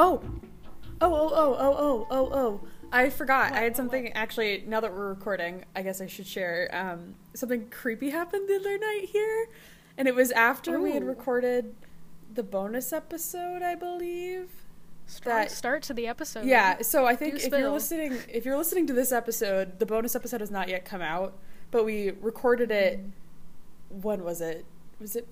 [0.00, 0.22] Oh,
[1.02, 2.60] oh, oh, oh, oh, oh, oh, oh.
[2.90, 3.52] I forgot.
[3.52, 4.64] I had something actually.
[4.66, 6.70] Now that we're recording, I guess I should share.
[6.72, 9.48] Um, something creepy happened the other night here,
[9.98, 11.74] and it was after we had recorded
[12.32, 14.48] the bonus episode, I believe.
[15.06, 16.46] Strong That- start to the episode.
[16.46, 19.86] Yeah, so I think Do if you're listening, if you're listening to this episode, the
[19.86, 21.36] bonus episode has not yet come out,
[21.70, 23.00] but we recorded it.
[23.90, 24.64] When was it?
[24.98, 25.28] Was it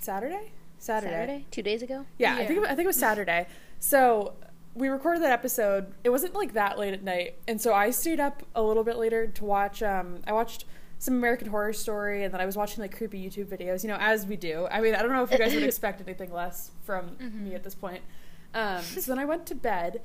[0.00, 0.52] Saturday?
[0.80, 1.12] Saturday.
[1.12, 2.06] Saturday, two days ago.
[2.18, 3.46] Yeah, I think it, I think it was Saturday.
[3.78, 4.34] So
[4.74, 5.92] we recorded that episode.
[6.04, 8.96] It wasn't like that late at night, and so I stayed up a little bit
[8.96, 9.82] later to watch.
[9.82, 10.64] Um, I watched
[10.98, 13.82] some American Horror Story, and then I was watching like creepy YouTube videos.
[13.82, 14.66] You know, as we do.
[14.70, 17.62] I mean, I don't know if you guys would expect anything less from me at
[17.62, 18.02] this point.
[18.54, 20.00] Um, so then I went to bed,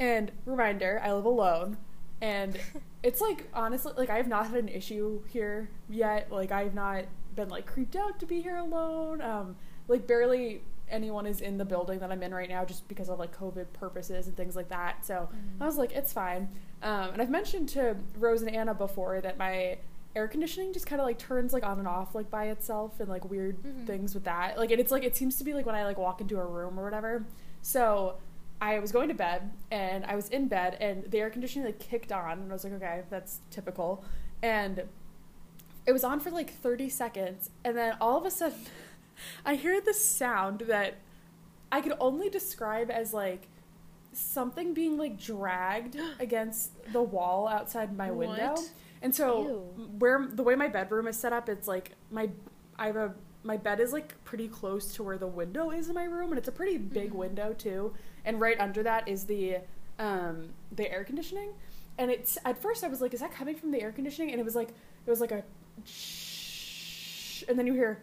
[0.00, 1.78] and reminder, I live alone.
[2.20, 2.58] And
[3.04, 6.32] it's like honestly, like I have not had an issue here yet.
[6.32, 7.04] Like I've not
[7.36, 9.22] been like creeped out to be here alone.
[9.22, 9.56] Um,
[9.88, 13.18] like barely anyone is in the building that I'm in right now just because of
[13.18, 15.04] like COVID purposes and things like that.
[15.04, 15.28] So
[15.60, 16.48] I was like, it's fine.
[16.82, 19.78] Um, and I've mentioned to Rose and Anna before that my
[20.16, 23.08] air conditioning just kind of like turns like on and off like by itself and
[23.08, 23.86] like weird Mhm.
[23.86, 24.56] things with that.
[24.58, 26.44] Like and it's like it seems to be like when I like walk into a
[26.46, 27.26] room or whatever.
[27.60, 28.14] So
[28.60, 31.78] I was going to bed and I was in bed and the air conditioning like
[31.78, 34.04] kicked on and I was like, okay, that's typical.
[34.42, 34.84] And
[35.86, 38.58] it was on for like 30 seconds and then all of a sudden
[39.44, 40.96] I hear this sound that
[41.70, 43.48] I could only describe as like
[44.12, 48.52] something being like dragged against the wall outside my window.
[48.52, 48.70] What?
[49.02, 49.42] And so
[49.76, 49.86] Ew.
[49.98, 52.30] where the way my bedroom is set up, it's like my
[52.78, 55.94] I have a my bed is like pretty close to where the window is in
[55.94, 57.16] my room and it's a pretty big Mhm.
[57.16, 57.94] window too.
[58.24, 59.58] And right under that is the
[59.98, 61.50] um the air conditioning.
[61.98, 64.32] And it's at first I was like, is that coming from the air conditioning?
[64.32, 64.70] And it was like
[65.06, 65.44] it was like a
[65.84, 68.00] shh, and then you hear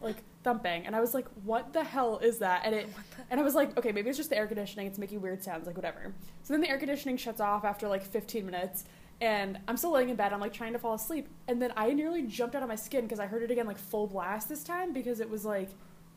[0.00, 2.62] like thumping and I was like, what the hell is that?
[2.64, 2.88] And it
[3.30, 4.86] and I was like, okay, maybe it's just the air conditioning.
[4.86, 6.14] It's making weird sounds, like whatever.
[6.42, 8.84] So then the air conditioning shuts off after like 15 minutes,
[9.20, 10.32] and I'm still laying in bed.
[10.32, 13.02] I'm like trying to fall asleep, and then I nearly jumped out of my skin
[13.02, 15.68] because I heard it again like full blast this time because it was like,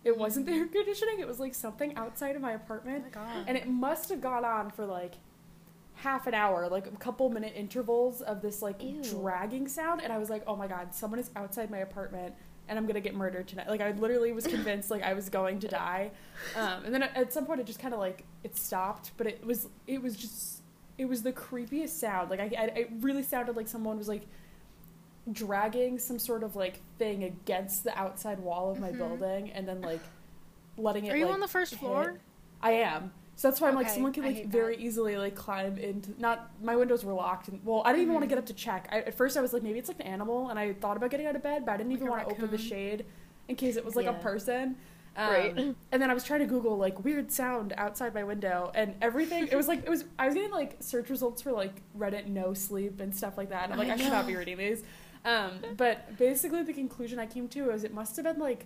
[0.06, 1.20] it wasn't the air conditioning.
[1.20, 3.46] It was like something outside of my Oh apartment, my god.
[3.48, 5.16] and it must have gone on for like
[5.96, 9.04] half an hour, like a couple minute intervals of this like Ew.
[9.04, 12.34] dragging sound, and I was like, oh my god, someone is outside my apartment.
[12.70, 13.68] And I'm gonna get murdered tonight.
[13.68, 16.12] Like I literally was convinced like I was going to die,
[16.56, 19.46] um, and then at- some point it just kind of like it stopped, but it
[19.46, 20.62] was it was just
[20.98, 22.30] it was the creepiest sound.
[22.30, 24.24] Like I, I it really sounded like someone was like
[25.32, 28.98] dragging some sort of like thing against the outside wall of my Mhm.
[28.98, 30.02] building, and then like
[30.78, 31.14] letting it.
[31.14, 31.80] Are you like, on the first hit.
[31.80, 32.20] floor?
[32.62, 33.12] I am.
[33.36, 34.82] So that's why I'm like someone could like very that.
[34.82, 38.24] easily like climb into not my windows were locked and well I didn't even want
[38.24, 38.88] to get up to check.
[38.92, 41.10] I, at first I was like maybe it's like an animal and I thought about
[41.10, 43.06] getting out of bed but I didn't Like even want to open the shade
[43.48, 44.76] in case it was like a person.
[45.16, 45.56] Um, Right.
[45.92, 49.48] And then I was trying to Google like weird sound outside my window and everything.
[49.48, 52.54] It was like it was I was getting like search results for like Reddit no
[52.54, 53.66] sleep and stuff like that.
[53.66, 54.84] And I'm like I I, should not be reading these.
[55.26, 58.66] Um, but basically the conclusion I came to was it must have been like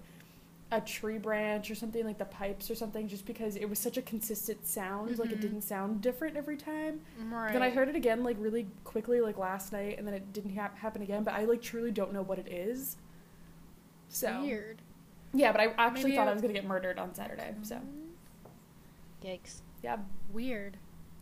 [0.72, 3.96] a tree branch or something like the pipes or something just because it was such
[3.96, 5.42] a consistent sound like it Mhm.
[5.42, 7.00] didn't sound different every time
[7.32, 7.54] Right.
[7.54, 10.52] then i heard it again like really quickly like last night and then it didn't
[10.56, 12.98] hap- happen again but i like truly don't know what it is
[14.10, 14.82] so Weird.
[15.34, 17.80] yeah but i actually Maybe thought i was gonna get murdered on saturday so
[19.24, 19.62] Yikes.
[19.84, 19.98] yeah
[20.34, 20.76] Weird.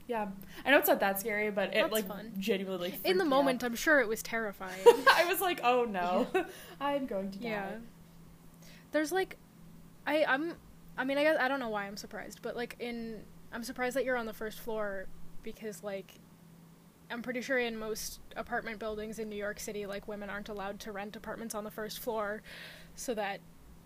[0.07, 0.27] yeah
[0.65, 2.31] i know it's not that scary but it That's like fun.
[2.39, 3.67] genuinely like, In the moment, out.
[3.67, 4.79] I'm sure it was terrifying.
[4.85, 6.25] i was like oh no
[6.81, 7.69] i'm going to die yeah.
[8.95, 9.37] There's like,
[10.07, 10.53] I I'm,
[10.97, 13.95] I mean I guess I don't know why I'm surprised, but like in I'm surprised
[13.97, 15.05] that you're on the first floor
[15.43, 16.13] because like.
[17.11, 20.79] I'm pretty sure in most apartment buildings in New York City, like women aren't allowed
[20.79, 22.41] to rent apartments on the first floor,
[22.95, 23.41] so that,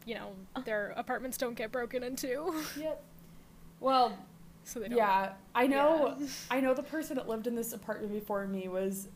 [0.05, 0.31] you know,
[0.63, 2.53] their apartments don't get broken into.
[2.79, 3.03] yep
[3.81, 4.17] well
[4.63, 4.97] so they don't.
[4.97, 6.27] yeah i know Yeah.
[6.49, 9.09] I know the person that lived in this apartment before me was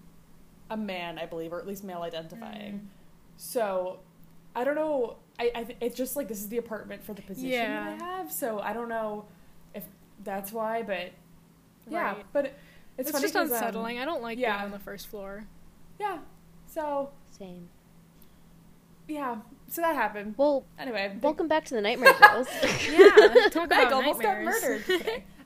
[0.70, 2.74] a man, I believe, or at least male identifying.
[2.74, 2.88] Mm.
[3.38, 4.00] So
[4.54, 5.16] I don't know.
[5.40, 8.06] I, I th- it's just like this is the apartment for the position that I
[8.06, 8.32] have.
[8.32, 9.26] So I don't know
[9.74, 9.84] if
[10.24, 11.12] that's why, but
[11.90, 12.14] yeah.
[12.14, 12.26] Right.
[12.32, 12.54] But it,
[12.98, 14.00] it's, It's, funny just 'cause, um, unsettling.
[14.00, 14.54] I don't like yeah.
[14.58, 15.46] being on the first floor.
[16.00, 16.20] yeah.
[16.68, 17.68] So Same.
[19.08, 19.38] yeah.
[19.68, 20.36] So that happened.
[20.38, 22.48] Well, Anyway, welcome back to the Nightmare Girls.
[22.88, 24.84] Yeah, talk Meg about almost got murdered.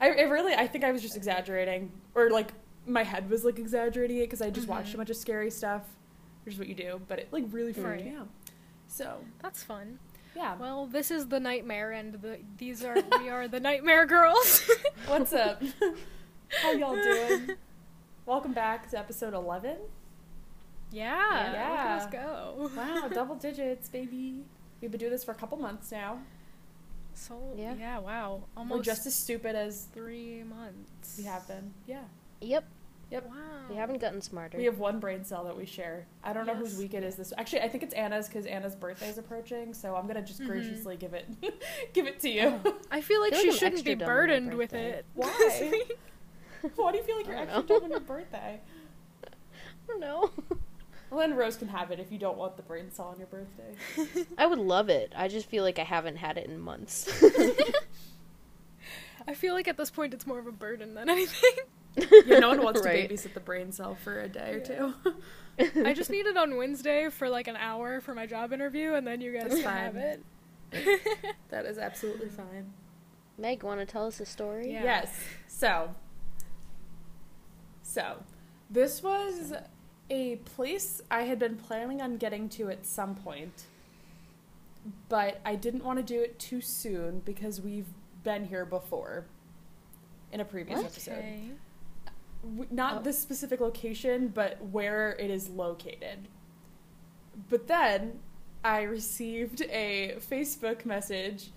[0.01, 2.51] I, I really, I think I was just exaggerating, or like
[2.85, 4.95] my head was like exaggerating it because I just watched Mhm.
[4.95, 5.83] a bunch of scary stuff,
[6.45, 7.01] which is what you do.
[7.07, 8.27] But it like really freaked me out.
[8.97, 9.99] So That's fun.
[10.35, 14.67] yeah, Well, this is the nightmare, and the these are we are the nightmare girls.
[15.05, 15.61] what's up?
[16.63, 17.51] How y'all doing?
[18.25, 19.77] Welcome back to episode eleven.
[20.91, 21.51] yeah, Yeah.
[21.51, 22.71] Look at us go.
[22.75, 24.43] Wow, double digits, baby.
[24.81, 26.17] We've been doing this for a couple months now.
[27.13, 27.75] So Yeah.
[27.77, 31.15] yeah, wow, We're almost just as stupid as three months.
[31.19, 31.71] we have been.
[31.85, 32.01] Yeah.
[32.41, 32.65] Yep.
[33.09, 33.25] Yep.
[33.29, 33.33] Wow.
[33.69, 34.57] We haven't gotten smarter.
[34.57, 36.05] We have one brain cell that we share.
[36.23, 36.79] I don't know whose Yes.
[36.79, 37.31] week it is this.
[37.37, 39.73] Actually, I think it's Anna's because Anna's birthday is approaching.
[39.73, 40.47] So I'm gonna just Mhm.
[40.47, 41.25] graciously give it,
[41.93, 42.59] give it to you.
[42.91, 45.05] I feel like feel she like shouldn't be dumb on my burdened with it.
[45.13, 45.83] Why?
[46.75, 48.59] Why do you feel like you're I don't extra dumb on your birthday?
[49.25, 49.29] I
[49.87, 50.31] don't know.
[51.09, 53.27] Well, then Rose can have it if you don't want the brain cell on your
[53.27, 53.73] birthday.
[54.37, 55.13] I would love it.
[55.15, 57.07] I just feel like I haven't had it in months.
[59.25, 61.51] I feel like at this point it's more of a burden than anything.
[62.25, 63.07] Yeah, no one wants Right.
[63.09, 64.93] to babysit the brain cell for a day or two.
[65.85, 69.07] I just need it on Wednesday for like an hour for my job interview, and
[69.07, 70.01] then you guys That's can have fine.
[70.71, 71.31] it.
[71.49, 72.71] that is absolutely fine.
[73.39, 74.71] Meg, want to tell us a story?
[74.71, 74.83] Yeah.
[74.83, 75.09] Yes.
[75.47, 75.95] So,
[77.81, 78.23] so
[78.69, 79.53] this was
[80.09, 83.65] a place I had been planning on getting to at some point,
[85.09, 87.87] but I didn't want to do it too soon because we've
[88.23, 89.25] been here before
[90.31, 90.85] in a previous What?
[90.91, 91.23] episode.
[92.43, 93.01] W- Not Oh.
[93.01, 96.27] this specific location, but where it is located.
[97.49, 98.19] But then
[98.63, 101.49] I received a Facebook message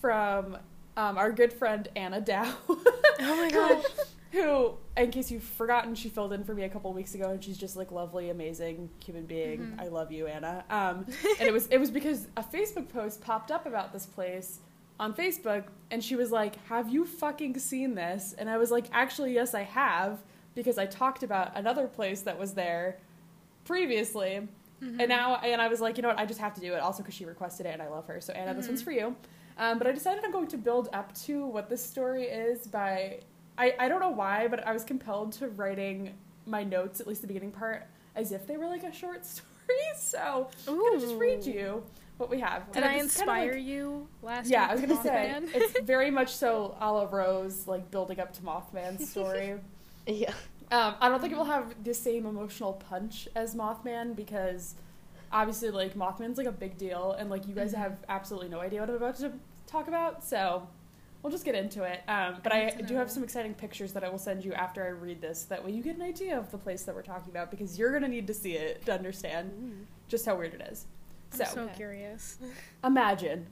[0.00, 0.56] from
[0.96, 2.54] um, our good friend Anna Dow.
[3.24, 3.84] Oh my gosh.
[4.32, 7.44] Who, in case you've forgotten, she filled in for me a couple weeks ago, and
[7.44, 9.60] she's just like lovely, amazing human being.
[9.60, 9.80] Mhm.
[9.80, 10.64] I love you, Anna.
[10.70, 11.06] Um,
[11.38, 14.58] and it was it was because a Facebook post popped up about this place
[15.00, 18.86] on Facebook, and she was like, "Have you fucking seen this?" And I was like,
[18.92, 20.22] "Actually, yes, I have,
[20.54, 22.98] because I talked about another place that was there
[23.64, 24.48] previously."
[24.82, 24.98] Mhm.
[25.00, 26.18] And now, and I was like, you know what?
[26.18, 26.80] I just have to do it.
[26.80, 28.20] Also, because she requested it, and I love her.
[28.20, 28.84] So Anna, this one's Mhm.
[28.84, 29.16] for you.
[29.58, 33.20] Um, but I decided I'm going to build up to what this story is by.
[33.58, 36.14] I, I don't know why, but I was compelled to writing
[36.46, 37.86] my notes, at least the beginning part,
[38.16, 39.48] as if they were like a short story.
[39.94, 41.84] So I'm gonna just read you
[42.18, 42.70] what we have.
[42.72, 44.52] Did I it's kind of inspire like- you last time?
[44.52, 48.20] yeah, week I was gonna say it's very much so a la Rose, like building
[48.20, 49.54] up to Mothman's story.
[50.06, 50.32] Yeah.
[50.70, 54.74] Um, I don't think it will have the same emotional punch as Mothman because
[55.30, 57.78] obviously, like Mothman's like a big deal, and like you guys Mhm.
[57.78, 59.32] have absolutely no idea what I'm about to
[59.66, 60.66] talk about, so
[61.22, 62.00] we'll just get into it.
[62.08, 64.52] Um, but I Good to do have some exciting pictures that I will send you
[64.54, 65.44] after I read this.
[65.44, 67.92] That way, you get an idea of the place that we're talking about because you're
[67.92, 69.86] gonna need to see it to understand Ooh.
[70.08, 70.86] just how weird it is.
[71.32, 72.38] I'm So, so curious.
[72.84, 73.46] imagine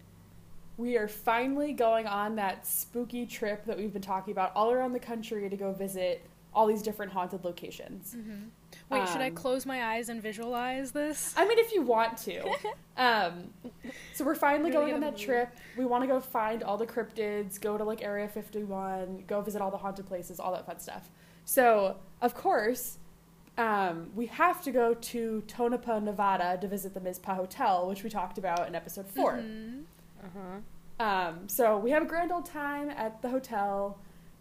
[0.77, 4.93] we are finally going on that spooky trip that we've been talking about all around
[4.93, 6.25] the country to go visit
[6.55, 8.15] all these different haunted locations.
[8.15, 8.49] hmm
[8.88, 11.35] Wait, should I Um, close my eyes and visualize this?
[11.37, 12.43] I mean, if you want to.
[12.97, 13.55] Um,
[14.12, 15.21] so we're finally Really going on that mood.
[15.21, 15.49] trip.
[15.75, 19.62] We want to go find all the cryptids, go to like Area 51, go visit
[19.62, 21.09] all the haunted places, all that fun stuff.
[21.47, 22.99] So, of course,
[23.61, 28.11] um, we have to go to Tonopah, Nevada to visit the Mizpah Hotel, which we
[28.11, 29.85] talked about in episode 4 Mhm.
[30.25, 31.05] Uh-huh.
[31.05, 33.99] Um, so we have a grand old time at the hotel.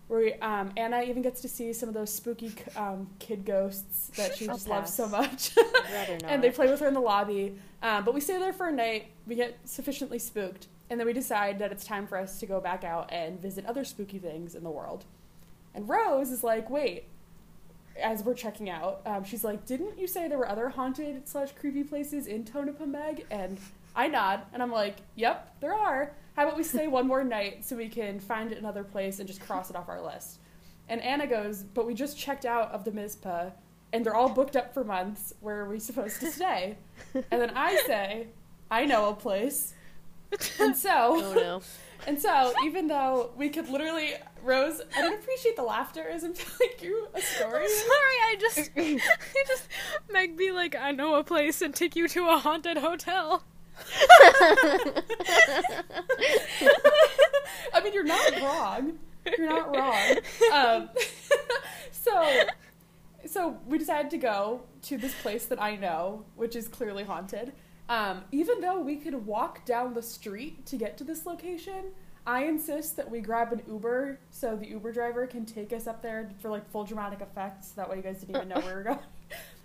[0.07, 4.07] Where we, um, Anna even gets to see some of those spooky um, kid ghosts
[4.17, 5.51] that she just loves so much.
[5.55, 6.23] I'd rather not.
[6.31, 7.55] and they play with her in the lobby.
[7.83, 9.11] Um, but we stay there for a night.
[9.27, 12.59] We get sufficiently spooked, and then we decide that it's time for us to go
[12.59, 15.05] back out and visit other spooky things in the world.
[15.75, 17.05] And Rose is like, "Wait."
[18.01, 21.51] As we're checking out, um, she's like, "Didn't you say there were other haunted slash
[21.53, 23.57] creepy places in Tonopah, Meg?" And
[23.95, 26.13] I nod, and I'm like, "Yep, there are.
[26.35, 29.41] How about we stay one more night so we can find another place and just
[29.41, 30.39] cross it off our list?"
[30.87, 33.51] And Anna goes, "But we just checked out of the Mizpah,
[33.93, 35.33] and they're all booked up for months.
[35.41, 36.77] Where are we supposed to stay?"
[37.13, 38.27] And then I say,
[38.71, 39.73] I know a place.
[40.59, 41.61] And so, Oh no.
[42.07, 44.13] and so, even though we could literally,
[44.43, 47.63] Rose, I don't appreciate the laughter as I'm telling you a story.
[47.63, 48.99] I'm sorry, I just, I
[49.47, 49.67] just,
[50.11, 53.43] Meg be like, I know a place and take you to a haunted hotel.
[57.73, 58.99] I mean, you're not wrong.
[59.37, 60.17] You're not wrong.
[60.51, 60.89] Um,
[61.91, 62.43] so,
[63.25, 67.53] so we decided to go to this place that I know, which is clearly haunted.
[67.89, 71.85] Um, even though we could walk down the street to get to this location,
[72.25, 76.01] I insist that we grab an Uber so the Uber driver can take us up
[76.03, 77.69] there for like full dramatic effects.
[77.69, 78.99] That way, you guys didn't even know where we were going.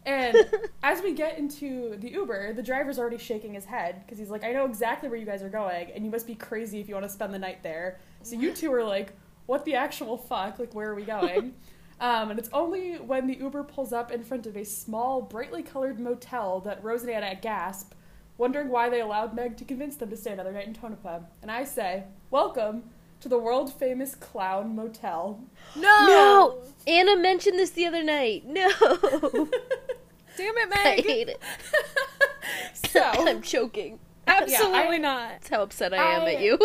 [0.07, 0.37] And
[0.83, 4.45] as we get into the Uber, the driver's already shaking his head because he's like,
[4.45, 6.95] I know exactly where you guys are going, and you must be crazy if you
[6.95, 7.99] want to spend the night there.
[8.21, 9.15] So you two are like,
[9.47, 10.59] what the actual fuck?
[10.59, 11.55] Like, where are we going?
[12.01, 15.63] um, and it's only when the Uber pulls up in front of a small, brightly
[15.63, 17.95] colored motel that Rose and Anna gasp,
[18.37, 21.21] wondering why they allowed Meg to convince them to stay another night in Tonopah.
[21.43, 22.85] And I say, Welcome
[23.21, 25.41] to the world famous Clown Motel.
[25.77, 26.07] No!
[26.07, 26.59] No!
[26.87, 28.45] Anna mentioned this the other night.
[28.47, 28.69] No.
[30.37, 30.99] Damn it, Meg!
[30.99, 31.43] I hate it.
[32.91, 33.99] so, I'm choking.
[34.27, 35.29] Absolutely I- not.
[35.31, 36.59] That's how upset I am at you.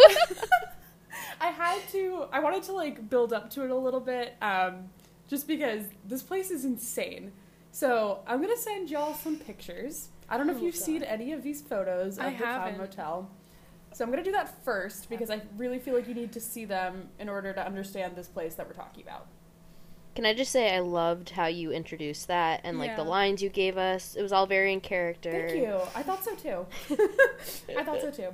[1.42, 2.26] I had to.
[2.32, 4.90] I wanted to like build up to it a little bit, um,
[5.28, 7.32] just because this place is insane.
[7.72, 10.10] So I'm gonna send y'all some pictures.
[10.30, 10.84] I don't know if Oh, you've God.
[10.84, 12.78] seen any of these photos of I the Clown haven't.
[12.78, 13.30] Motel.
[13.92, 16.66] So I'm gonna do that first because I really feel like you need to see
[16.66, 19.26] them in order to understand this place that we're talking about.
[20.16, 23.50] Can I just say I loved how you introduced that and like the lines you
[23.50, 24.16] gave us.
[24.16, 25.32] It was all very in character.
[25.50, 25.80] Thank you.
[25.96, 26.66] I thought so too.
[27.78, 28.30] I thought so too.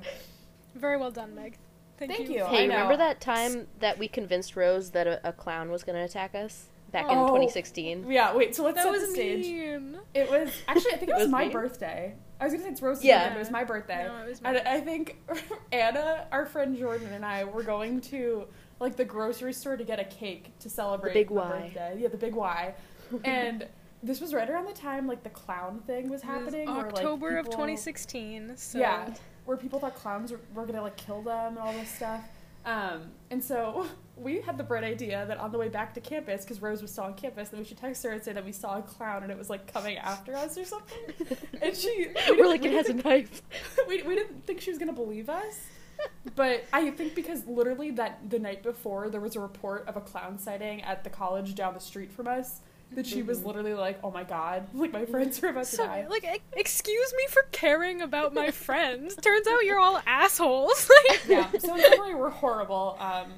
[0.74, 1.56] Very well done, Meg.
[1.98, 2.36] Thank, Thank you.
[2.38, 2.44] you.
[2.46, 2.74] Hey, I know.
[2.74, 6.34] remember that time that we convinced Rose that a, a clown was going to attack
[6.34, 6.66] us
[7.02, 7.26] back in Oh.
[7.26, 8.10] 2016?
[8.10, 8.34] Yeah.
[8.34, 8.54] Wait.
[8.54, 9.46] So let's That set was the stage.
[9.46, 9.98] mean.
[10.14, 11.52] It was actually I think it It was, was my me?
[11.52, 12.14] birthday.
[12.40, 13.18] I was gonna say it's Rose's Yeah.
[13.18, 14.04] birthday, but it was my birthday.
[14.08, 14.58] No, it was And.
[14.58, 15.16] I think
[15.72, 18.46] Anna, our friend Jordan, and I were going to
[18.80, 21.60] like the grocery store to get a cake to celebrate big my Y.
[21.74, 21.96] birthday.
[22.00, 22.74] Yeah, the big Y.
[23.24, 23.66] and
[24.02, 26.66] this was right around the time like the clown thing was It was happening.
[26.66, 28.56] where, like, October of people- 2016.
[28.56, 29.14] So Yeah,
[29.46, 32.22] where people thought clowns were, were gonna like kill them and all this stuff.
[32.66, 36.42] Um, and so we had the bright idea that on the way back to campus,
[36.42, 38.52] because Rose was still on campus, that we should text her and say that we
[38.52, 40.98] saw a clown and it was like coming after us or something.
[41.62, 43.42] And she, we We're like, didn't- it has a knife.
[43.88, 45.60] we, we didn't think she was gonna believe us.
[46.34, 50.00] But I think because literally that the night before there was a report of a
[50.02, 52.60] clown sighting at the college down the street from us
[52.92, 55.86] that she was literally like, "Oh my god, like my friends are about to So,
[55.86, 59.16] die." like, e- excuse me for caring about my friends.
[59.16, 60.90] Turns out you're all assholes.
[61.28, 62.96] Yeah, so in summary, we're horrible.
[63.00, 63.32] Um,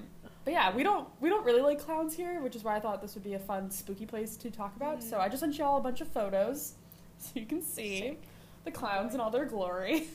[0.45, 3.01] but yeah, we don't we don't really like clowns here, which is why I thought
[3.01, 5.03] this would be a fun spooky place to talk about.
[5.03, 6.75] So I just sent y'all a bunch of photos
[7.19, 8.19] so you can see
[8.65, 10.09] the clowns in all their glory.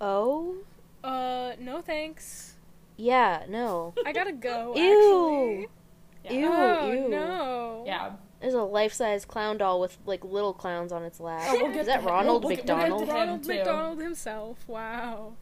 [0.00, 0.56] Oh?
[1.02, 2.54] Uh, no thanks.
[2.96, 3.94] Yeah, no.
[4.04, 4.74] I gotta go.
[4.76, 4.82] Ew.
[5.56, 5.68] Actually.
[6.28, 7.08] Ew, oh, ew.
[7.08, 7.84] no.
[7.86, 8.12] Yeah.
[8.40, 11.42] There's a life-size clown doll with like little clowns on its lap.
[11.46, 13.02] Oh, we'll get Is that Ronald we'll- we'll get to McDonald?
[13.02, 13.48] him, Ronald too.
[13.54, 14.68] McDonald himself.
[14.68, 15.32] Wow.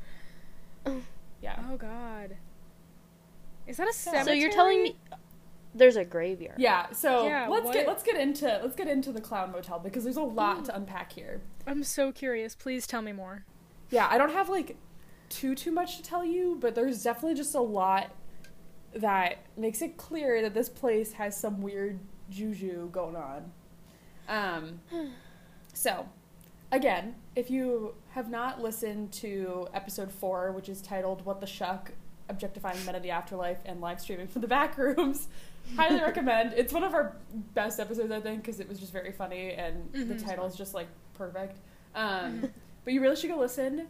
[1.43, 1.63] Yeah.
[1.71, 2.37] Oh God.
[3.67, 4.25] Is that a So cemetery?
[4.25, 4.97] So you're telling me
[5.75, 6.59] there's a graveyard?
[6.59, 9.79] Yeah, so Yeah, let's get what- let's get into let's get into the clown motel
[9.79, 10.77] because there's a lot to mm.
[10.77, 11.43] unpack here.
[11.67, 12.55] I'm so curious.
[12.55, 13.45] Please tell me more.
[13.91, 14.77] Yeah, I don't have like
[15.29, 18.11] too too much to tell you, but there's definitely just a lot
[18.97, 21.99] that makes it clear that this place has some weird
[22.31, 23.53] juju going on.
[24.29, 24.81] Um
[25.73, 26.09] so
[26.73, 31.93] again, if you have not listened to episode 4, which is titled What the Shuck
[32.29, 35.29] Objectifying Men in the Afterlife and Live Streaming from the Back Rooms,
[35.77, 36.55] highly recommend.
[36.55, 37.15] It's one of our
[37.55, 40.25] best episodes, I think, because it was just very funny and the Mhm.
[40.25, 41.59] title is just like perfect.
[41.95, 42.51] Um,
[42.85, 43.87] but you really should go listen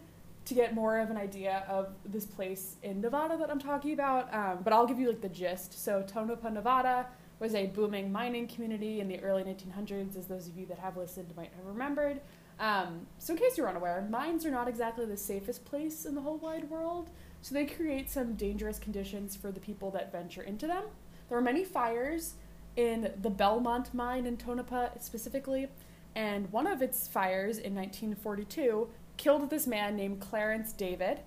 [0.47, 4.33] to get more of an idea of this place in Nevada that I'm talking about.
[4.33, 5.83] Um, but I'll give you like the gist.
[5.83, 7.07] So Tonopah, Nevada
[7.38, 10.97] was a booming mining community in the early 1900s, as those of you that have
[10.97, 12.21] listened might have remembered.
[12.59, 16.21] Um, so in case you're unaware, mines are not exactly the safest place in the
[16.21, 17.11] whole wide world.
[17.43, 20.85] So they create some dangerous conditions for the people that venture into them.
[21.29, 22.35] There were many fires
[22.76, 25.69] in the Belmont mine in Tonopah specifically,
[26.15, 31.20] and one of its fires in 1942 killed this man named Clarence David.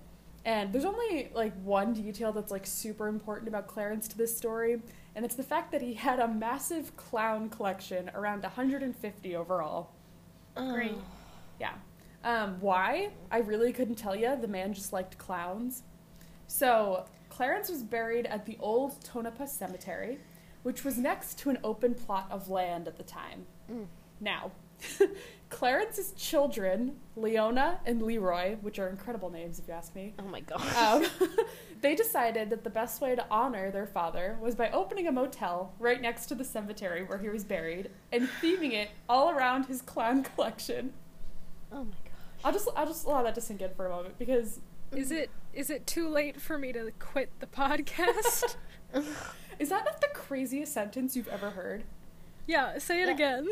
[0.44, 4.80] And there's only like one detail that's like super important about Clarence to this story,
[5.14, 9.90] and it's the fact that he had a massive clown collection, around 150 overall.
[10.54, 10.96] Great.
[11.60, 11.74] Yeah.
[12.24, 13.10] Um, why?
[13.30, 14.36] I really couldn't tell you.
[14.40, 15.82] The man just liked clowns.
[16.46, 20.18] So, Clarence was buried at the old Tonopah Cemetery,
[20.62, 23.46] which was next to an open plot of land at the time.
[23.70, 23.86] Mm.
[24.20, 24.52] Now,
[25.50, 30.40] Clarence's children, Leona and Leroy, which are incredible names if you ask me, Oh my
[30.40, 30.62] god.
[30.76, 31.10] um,
[31.82, 35.74] they decided that the best way to honor their father was by opening a motel
[35.78, 39.82] right next to the cemetery where he was buried and theming it all around his
[39.82, 40.92] clown collection.
[41.72, 41.92] oh my
[42.42, 44.60] I'll just I'll just allow that to sink in for a moment because
[44.92, 48.56] Is it is it too late for me to quit the podcast?
[49.58, 51.82] is that not the craziest sentence you've ever heard?
[52.46, 53.14] yeah, say it Yeah.
[53.14, 53.48] again.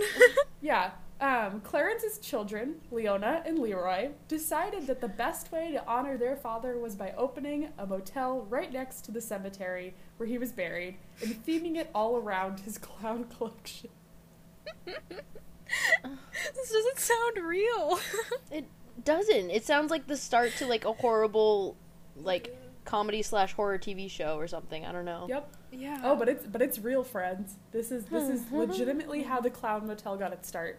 [0.62, 0.90] Yeah.
[1.20, 6.78] Um, Clarence's children, Leona and Leroy, decided that the best way to honor their father
[6.78, 11.44] was by opening a motel right next to the cemetery where he was buried and
[11.44, 13.90] theming it all around his clown collection.
[14.84, 17.98] this doesn't sound real.
[18.52, 18.66] it
[19.04, 19.50] doesn't.
[19.50, 21.76] It sounds like the start to like a horrible
[22.16, 24.86] like comedy slash horror TV show or something.
[24.86, 25.26] I don't know.
[25.28, 25.56] Yep.
[25.72, 26.00] yeah.
[26.04, 27.56] Oh, but it's but it's real, friends.
[27.72, 30.78] This is this is legitimately how the Clown Motel got its start.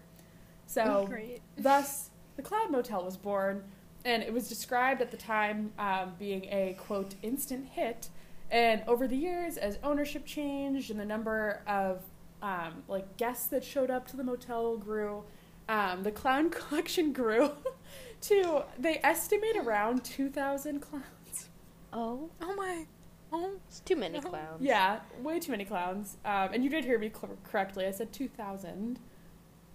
[0.70, 1.42] So, great.
[1.58, 3.64] thus, the Clown Motel was born,
[4.06, 8.10] and it was described at the time um, being a quote instant hit.
[8.52, 12.04] And over the years, as ownership changed and the number of
[12.42, 15.24] um, like guests that showed up to the motel grew,
[15.68, 17.52] um, the clown collection grew
[18.22, 21.50] to they estimate around two thousand clowns.
[21.92, 22.86] Oh, Oh my.
[23.32, 23.52] Oh.
[23.68, 24.30] it's too many No.
[24.30, 24.62] clowns.
[24.62, 26.18] Yeah, way too many clowns.
[26.26, 27.86] Um, and you did hear me cl- correctly.
[27.86, 29.00] I said 2,000.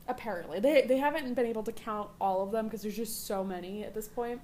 [0.06, 0.60] Apparently.
[0.60, 3.84] They, they haven't been able to count all of them because there's just so many
[3.84, 4.40] at this point.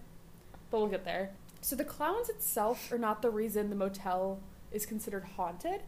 [0.71, 1.31] But we'll get there.
[1.61, 4.41] So the clowns itself are not the reason the motel
[4.73, 5.83] is considered haunted.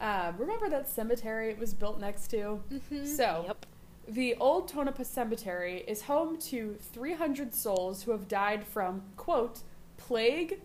[0.00, 2.60] Um, remember that cemetery it was built next to?
[2.72, 3.04] Mm-hmm.
[3.04, 3.66] So, Yep.
[4.06, 9.60] the Old Tonopah Cemetery is home to 300 souls who have died from, quote,
[9.96, 10.60] plague,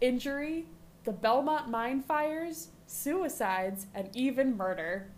[0.00, 0.66] injury,
[1.04, 5.08] the Belmont mine fires, suicides, and even murder.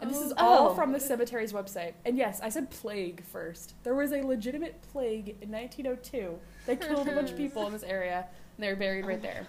[0.00, 0.74] And this is all Oh.
[0.74, 1.92] from the cemetery's website.
[2.04, 3.74] And yes, I said plague first.
[3.82, 7.82] There was a legitimate plague in 1902 that killed a bunch of people in this
[7.82, 8.26] area,
[8.56, 9.46] and they were buried right there.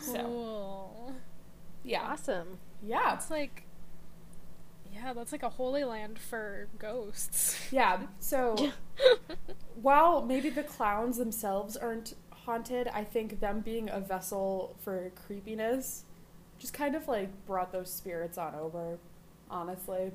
[0.00, 1.12] So, Cool.
[1.82, 2.02] yeah.
[2.02, 2.58] Awesome.
[2.82, 3.02] Yeah.
[3.10, 3.64] That's like.
[4.92, 7.58] Yeah, that's like a holy land for ghosts.
[7.72, 8.02] Yeah.
[8.20, 8.54] So
[9.74, 16.04] while maybe the clowns themselves aren't haunted, I think them being a vessel for creepiness
[16.58, 18.98] just kind of like brought those spirits on over,
[19.50, 20.12] honestly.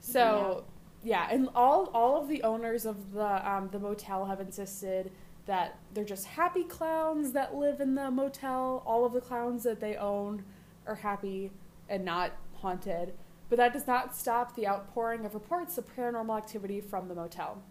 [0.00, 0.64] So
[1.02, 5.10] yeah, and all all of the owners of the um, the motel have insisted
[5.46, 8.82] that they're just happy clowns that live in the motel.
[8.86, 10.44] All of the clowns that they own
[10.86, 11.50] are happy
[11.88, 13.14] and not haunted.
[13.48, 17.62] But that does not stop the outpouring of reports of paranormal activity from the motel.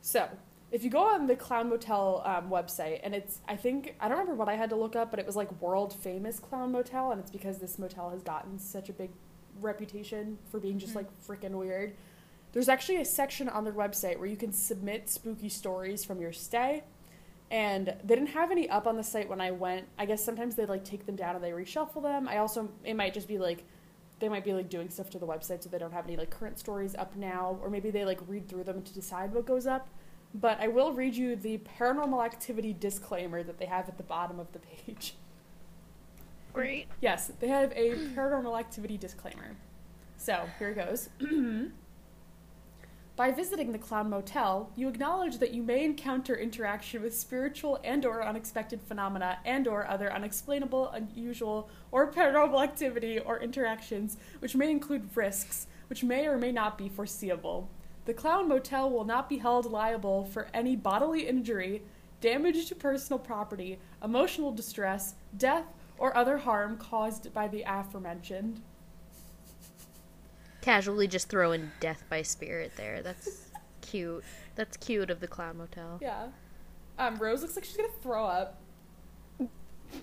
[0.00, 0.28] So,
[0.70, 4.18] if you go on the Clown Motel um, website, and it's, I think, I don't
[4.18, 7.12] remember what I had to look up, but it was like world famous Clown Motel,
[7.12, 9.10] and it's because this motel has gotten such a big
[9.60, 10.96] reputation for being just Mhm.
[10.96, 11.94] like freaking weird.
[12.52, 16.32] There's actually a section on their website where you can submit spooky stories from your
[16.32, 16.84] stay.
[17.50, 19.86] And they didn't have any up on the site when I went.
[19.98, 22.26] I guess sometimes they like take them down and they reshuffle them.
[22.28, 23.64] I also it might just be like
[24.20, 26.30] they might be like doing stuff to the website so they don't have any like
[26.30, 29.66] current stories up now or maybe they like read through them to decide what goes
[29.66, 29.88] up.
[30.34, 34.38] But I will read you the paranormal activity disclaimer that they have at the bottom
[34.40, 35.16] of the page.
[36.52, 36.86] Great.
[37.00, 39.56] Yes, they have a paranormal activity disclaimer.
[40.16, 41.08] So here it goes.
[43.14, 48.06] By visiting the Clown Motel, you acknowledge that you may encounter interaction with spiritual and
[48.06, 54.70] or unexpected phenomena and or other unexplainable, unusual, or paranormal activity or interactions which may
[54.70, 57.68] include risks which may or may not be foreseeable.
[58.06, 61.82] The Clown Motel will not be held liable for any bodily injury,
[62.22, 65.66] damage to personal property, emotional distress, death,
[66.02, 68.60] or other harm caused by the aforementioned.
[70.60, 73.02] Casually just throw in death by spirit there.
[73.02, 74.24] That's cute.
[74.56, 75.98] That's cute of the clown motel.
[76.02, 76.26] Yeah.
[76.98, 78.60] Um, Rose looks like she's gonna throw up.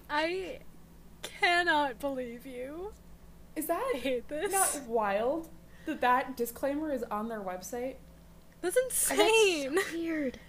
[0.09, 0.59] I
[1.21, 2.93] cannot believe you.
[3.57, 4.51] Is that I hate this.
[4.53, 5.49] not wild
[5.85, 7.95] that that disclaimer is on their website?
[8.61, 9.77] That's That's insane.
[9.77, 10.39] so weird.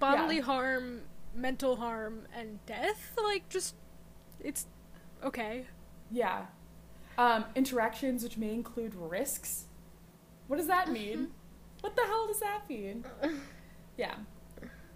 [0.00, 0.42] Bodily Yeah.
[0.42, 1.02] harm,
[1.34, 3.12] mental harm, and death?
[3.22, 3.76] Like, just.
[4.40, 4.66] It's.
[5.24, 5.64] Okay.
[6.10, 6.46] Yeah.
[7.18, 9.64] Um, interactions which may include risks.
[10.46, 11.28] What does that mean?
[11.80, 13.04] What the hell does that mean?
[13.96, 14.14] Yeah.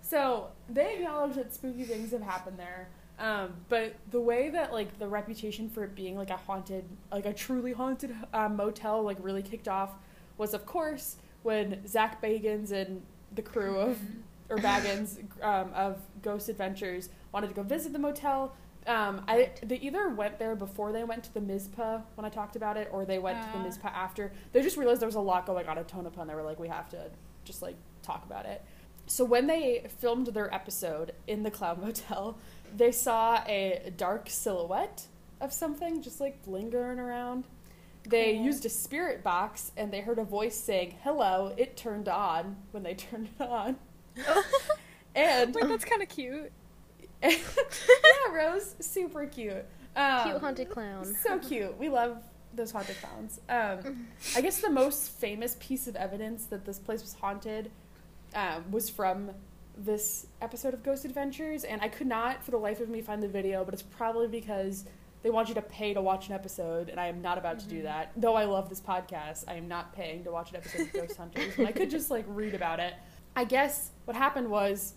[0.00, 2.88] So they acknowledge that spooky things have happened there.
[3.18, 7.26] Um, but the way that like the reputation for it being like a haunted, like
[7.26, 9.92] a truly haunted um, motel, like really kicked off,
[10.36, 13.02] was of course when Zach Bagans and
[13.34, 13.98] the crew of
[14.48, 18.56] or Baggins um, of Ghost Adventures wanted to go visit the motel.
[18.86, 22.54] Um, I they either went there before they went to the Mizpah when I talked
[22.56, 23.62] about it, or they went to the Ah.
[23.62, 24.30] Mizpah after.
[24.52, 26.58] They just realized there was a lot going on at Tonopah, and they were like,
[26.58, 27.10] we have to
[27.44, 28.62] just like talk about it.
[29.06, 32.38] So when they filmed their episode in the Clown Motel,
[32.76, 35.06] they saw a dark silhouette
[35.40, 37.44] of something just like lingering around.
[38.06, 38.44] They Cool.
[38.44, 42.82] used a spirit box and they heard a voice saying, "Hello, it turned on" when
[42.82, 43.76] they turned it on.
[45.14, 46.52] and Wait, that's kind of cute.
[47.32, 49.64] yeah, Rose, super cute.
[49.96, 51.04] Um, Cute haunted clown.
[51.04, 51.78] So cute.
[51.78, 52.18] We love
[52.52, 53.40] those haunted clowns.
[53.48, 54.06] Um,
[54.36, 57.70] I guess the most famous piece of evidence that this place was haunted
[58.34, 59.30] um, was from
[59.76, 63.22] this episode of Ghost Adventures, and I could not, for the life of me, find
[63.22, 64.84] the video, but it's probably because
[65.22, 67.66] they want you to pay to watch an episode, and I am not about to
[67.66, 67.84] do Mhm.
[67.84, 68.12] that.
[68.16, 71.16] Though I love this podcast, I am not paying to watch an episode of Ghost
[71.16, 72.94] Hunters, and I could just like read about it.
[73.34, 74.94] I guess what happened was,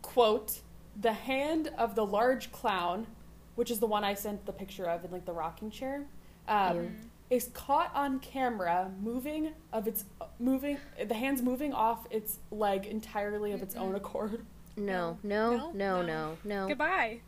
[0.00, 0.60] quote,
[1.00, 3.06] the hand of the large clown,
[3.54, 6.06] which is the one I sent the picture of in like the rocking chair,
[6.48, 6.94] um, Mm.
[7.30, 10.04] is caught on camera moving of its
[10.38, 14.44] moving the hands moving off its leg entirely of its own accord.
[14.76, 16.02] No, No, no, no, no.
[16.02, 16.68] no, no.
[16.68, 17.20] Goodbye.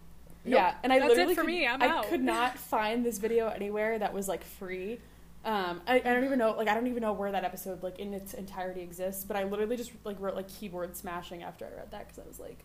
[0.45, 2.09] Yeah, and I That's it literally for could, me, I'm I out.
[2.09, 5.01] could not find this video anywhere that was like free.
[5.45, 7.99] Um, I, I don't even know like I don't even know where that episode like
[7.99, 9.25] in its entirety exists.
[9.25, 12.27] But I literally just like wrote like keyboard smashing after I read that because I
[12.29, 12.59] was like,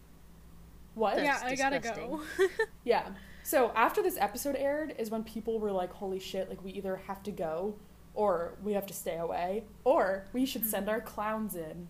[0.95, 1.15] What?
[1.15, 2.21] That's yeah, I gotta go.
[2.83, 3.09] Yeah.
[3.43, 6.49] So after this episode aired is when people were like, "Holy shit!
[6.49, 7.75] Like we either have to go,
[8.13, 11.87] or we have to stay away, or we should send our clowns in."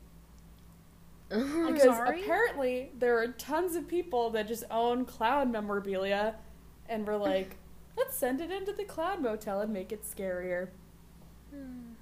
[1.31, 2.21] I'm Because sorry?
[2.21, 6.35] apparently there are tons of people that just own clown memorabilia,
[6.87, 7.57] and we're like,
[7.97, 10.69] "Let's send it into the clown motel and make it scarier."
[11.53, 11.93] Hmm.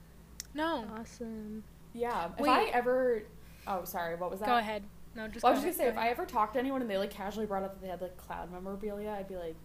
[0.53, 0.85] no.
[0.99, 1.63] awesome.
[1.93, 2.29] Yeah.
[2.37, 2.49] If Wait.
[2.49, 3.23] I ever,
[3.67, 4.47] oh sorry, what was that?
[4.47, 4.83] Go ahead.
[5.19, 6.89] No, just Well, I was just gonna say, if I ever talked to anyone and
[6.89, 9.55] they like casually brought up that they had like clown memorabilia, I'd be like,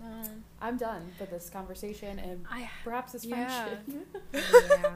[0.00, 0.22] No.
[0.60, 3.66] I'm done for this conversation and I perhaps this Yeah.
[3.66, 4.06] friendship.
[4.32, 4.92] yeah.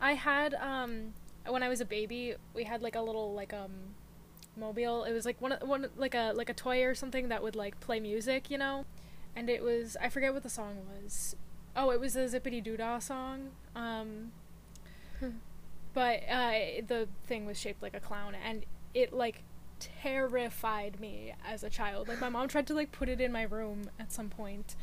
[0.00, 1.14] I had um
[1.48, 3.72] when I was a baby, we had like a little like um
[4.56, 5.02] mobile.
[5.04, 7.56] It was like one of- one like a like a toy or something that would
[7.56, 8.84] like play music, you know.
[9.34, 11.34] And it was I forget what the song was.
[11.74, 13.50] Oh, it was a Zippity Doodah song.
[13.74, 14.30] Um
[15.18, 15.30] Hmm.
[15.92, 16.52] but uh
[16.86, 19.42] the thing was shaped like a clown and it like
[19.80, 22.08] terrified me as a child.
[22.08, 24.76] Like my mom tried to like put it in my room at some point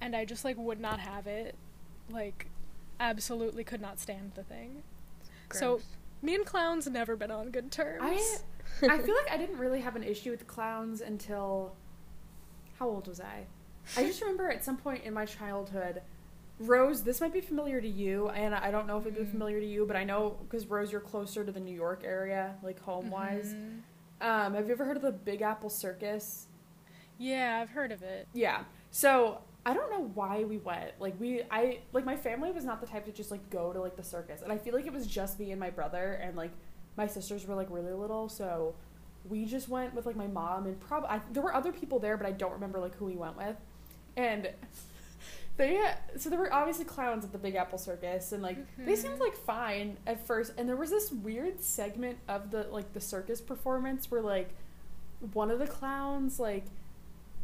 [0.00, 1.54] and I just like would not have it.
[2.10, 2.46] Like
[3.00, 4.82] absolutely could not stand the thing.
[5.52, 5.80] So
[6.22, 8.02] me and clowns never been on good terms.
[8.02, 8.12] I
[8.88, 11.74] I feel like I didn't really have an issue with clowns until
[12.78, 13.46] how old was I?
[13.96, 16.02] I just remember at some point in my childhood,
[16.58, 17.02] Rose.
[17.02, 19.30] This might be familiar to you, and I don't know if it'd be Mm.
[19.30, 22.56] familiar to you, but I know because Rose, you're closer to the New York area,
[22.62, 23.52] like home wise.
[23.54, 23.80] Mhm.
[24.22, 26.46] Um, have you ever heard of the Big Apple Circus?
[27.18, 28.26] Yeah, I've heard of it.
[28.32, 28.64] Yeah.
[28.90, 30.92] So I don't know why we went.
[30.98, 33.80] Like we, I like my family was not the type to just like go to
[33.80, 36.36] like the circus, and I feel like it was just me and my brother, and
[36.36, 36.52] like
[36.96, 38.74] my sisters were like really little, so
[39.28, 42.26] we just went with like my mom and probably there were other people there, but
[42.26, 43.56] I don't remember like who we went with,
[44.16, 44.48] and.
[45.56, 45.80] They
[46.18, 48.96] so there were obviously clowns at the Big Apple Circus and like they Mhm.
[48.96, 53.00] seemed like fine at first and there was this weird segment of the like the
[53.00, 54.50] circus performance where like
[55.32, 56.64] one of the clowns like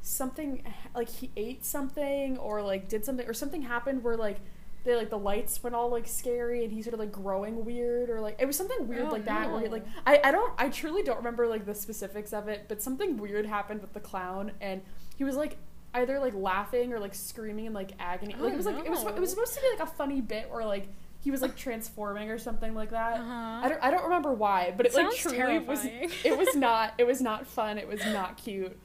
[0.03, 0.63] something
[0.95, 4.39] like he ate something or like did something or something happened where like
[4.85, 8.21] they like the lights went all like scary and he started like growing weird or
[8.21, 10.69] like it was something weird Oh, like that where he like I, I don't I
[10.71, 14.51] truly don't remember like the specifics of it but something weird happened with the clown
[14.61, 14.83] and
[15.17, 15.57] he was like
[15.95, 18.91] either like laughing or like screaming in like agony like Oh, it was like it
[18.91, 20.89] was it was supposed to be like a funny bit or like
[21.21, 23.61] he was like transforming or something like that Uh-huh.
[23.65, 26.95] I don't I don't remember why but it like Sounds truly was it was not
[26.99, 28.77] it was not fun it was not cute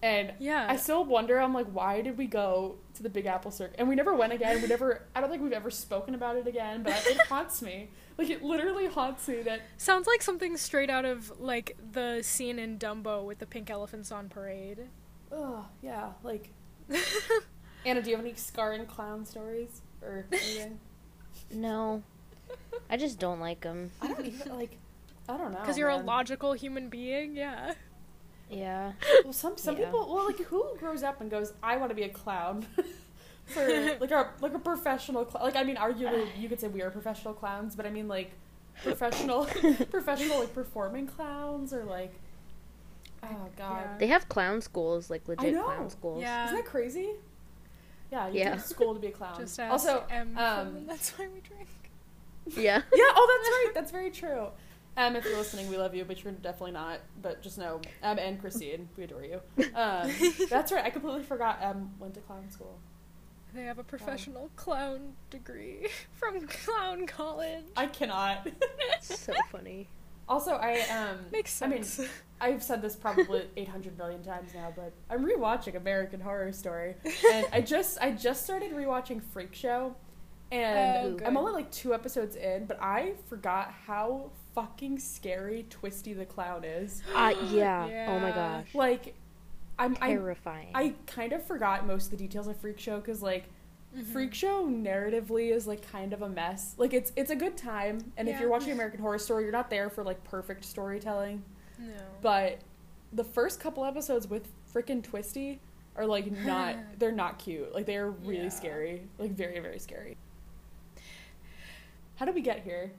[0.00, 0.64] and Yeah.
[0.70, 1.40] I still wonder.
[1.40, 3.74] I'm like, why did we go to the Big Apple Circus?
[3.80, 4.62] And we never went again.
[4.62, 5.02] We never.
[5.12, 6.84] I don't think we've ever spoken about it again.
[6.84, 7.90] But it haunts me.
[8.16, 9.62] Like it literally haunts me that.
[9.76, 14.12] Sounds like something straight out of like the scene in Dumbo with the pink elephants
[14.12, 14.86] on parade.
[15.32, 16.10] Oh yeah.
[16.22, 16.50] Like
[17.86, 20.78] Anna, do you have any scarring clown stories or anything?
[21.52, 22.02] No.
[22.90, 23.90] I just don't like them.
[24.00, 24.78] I don't even like.
[25.28, 25.60] I don't know.
[25.60, 27.74] Because you're a logical human being, yeah.
[28.50, 28.92] Yeah.
[29.24, 29.84] Well, some some Yeah.
[29.86, 30.12] people.
[30.14, 32.66] Well, like who grows up and goes, I want to be a clown.
[33.46, 33.66] For
[33.98, 36.90] like a like a professional cl- like I mean arguably you could say we are
[36.90, 38.32] professional clowns but I mean like
[38.82, 39.46] professional
[39.90, 42.12] professional like performing clowns or like
[43.22, 43.96] oh god Yeah.
[43.98, 45.64] They have clown schools, like legit know.
[45.64, 46.22] clown schools.
[46.22, 46.44] Yeah.
[46.46, 47.10] Isn't that crazy?
[48.10, 48.50] Yeah, you Yeah.
[48.50, 49.38] go to school to be a clown.
[49.38, 51.68] Just ask also, M um, That's Why We Drink.
[52.56, 52.80] Yeah.
[52.94, 53.04] yeah.
[53.14, 53.72] Oh, that's right.
[53.74, 54.46] That's very true.
[54.96, 57.00] Um, if you're listening, we love you, but you're definitely not.
[57.20, 59.40] But just know, um, and Christine, we adore you.
[59.74, 60.10] Um,
[60.48, 60.84] that's right.
[60.84, 61.62] I completely forgot.
[61.62, 62.78] Um, went to clown school.
[63.54, 67.64] They have a professional clown degree from clown college.
[67.76, 68.48] I cannot.
[69.00, 69.88] so funny.
[70.28, 72.08] also, I um, Makes I mean, sense.
[72.40, 76.94] I've said this probably 800 million times now, but I'm rewatching American Horror Story,
[77.32, 79.94] and I just I just started rewatching Freak Show,
[80.52, 81.26] and Oh.
[81.26, 86.64] I'm only like two episodes in, but I forgot how fucking scary Twisty the Clown
[86.64, 87.02] is.
[87.14, 88.06] Uh, yeah.
[88.10, 88.74] Oh my gosh.
[88.74, 89.14] Like,
[89.78, 90.70] I'm I Terrifying.
[90.74, 93.44] I kind of forgot most of the details of Freak Show because like.
[93.96, 94.04] Mhm.
[94.12, 96.74] Freak Show narratively is like kind of a mess.
[96.76, 99.70] Like it's it's a good time, and if you're watching American Horror Story, you're not
[99.70, 101.42] there for like perfect storytelling.
[101.78, 101.92] No.
[102.22, 102.58] But
[103.12, 105.60] the first couple episodes with frickin' Twisty
[105.96, 107.74] are like not they're not cute.
[107.74, 108.48] Like they're really Yeah.
[108.50, 109.02] scary.
[109.18, 110.16] Like very, very scary.
[112.16, 112.90] How did we get here?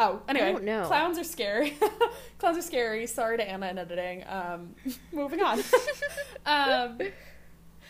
[0.00, 0.52] Oh, anyway.
[0.52, 0.84] don't know.
[0.86, 1.76] Clowns are scary.
[2.38, 3.06] clowns are scary.
[3.08, 4.24] Sorry to Anna and editing.
[4.28, 4.74] Um
[5.12, 5.60] moving on.
[6.46, 6.98] um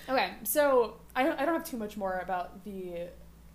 [0.09, 3.09] Okay, so I don't, I don't have too much more about the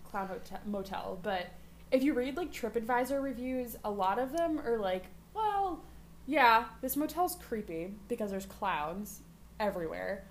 [0.04, 1.48] clown hotel, motel, but
[1.92, 5.84] if you read like TripAdvisor reviews, a lot of them are like, well,
[6.26, 9.22] yeah, this motel's creepy because there's clowns
[9.60, 10.26] everywhere,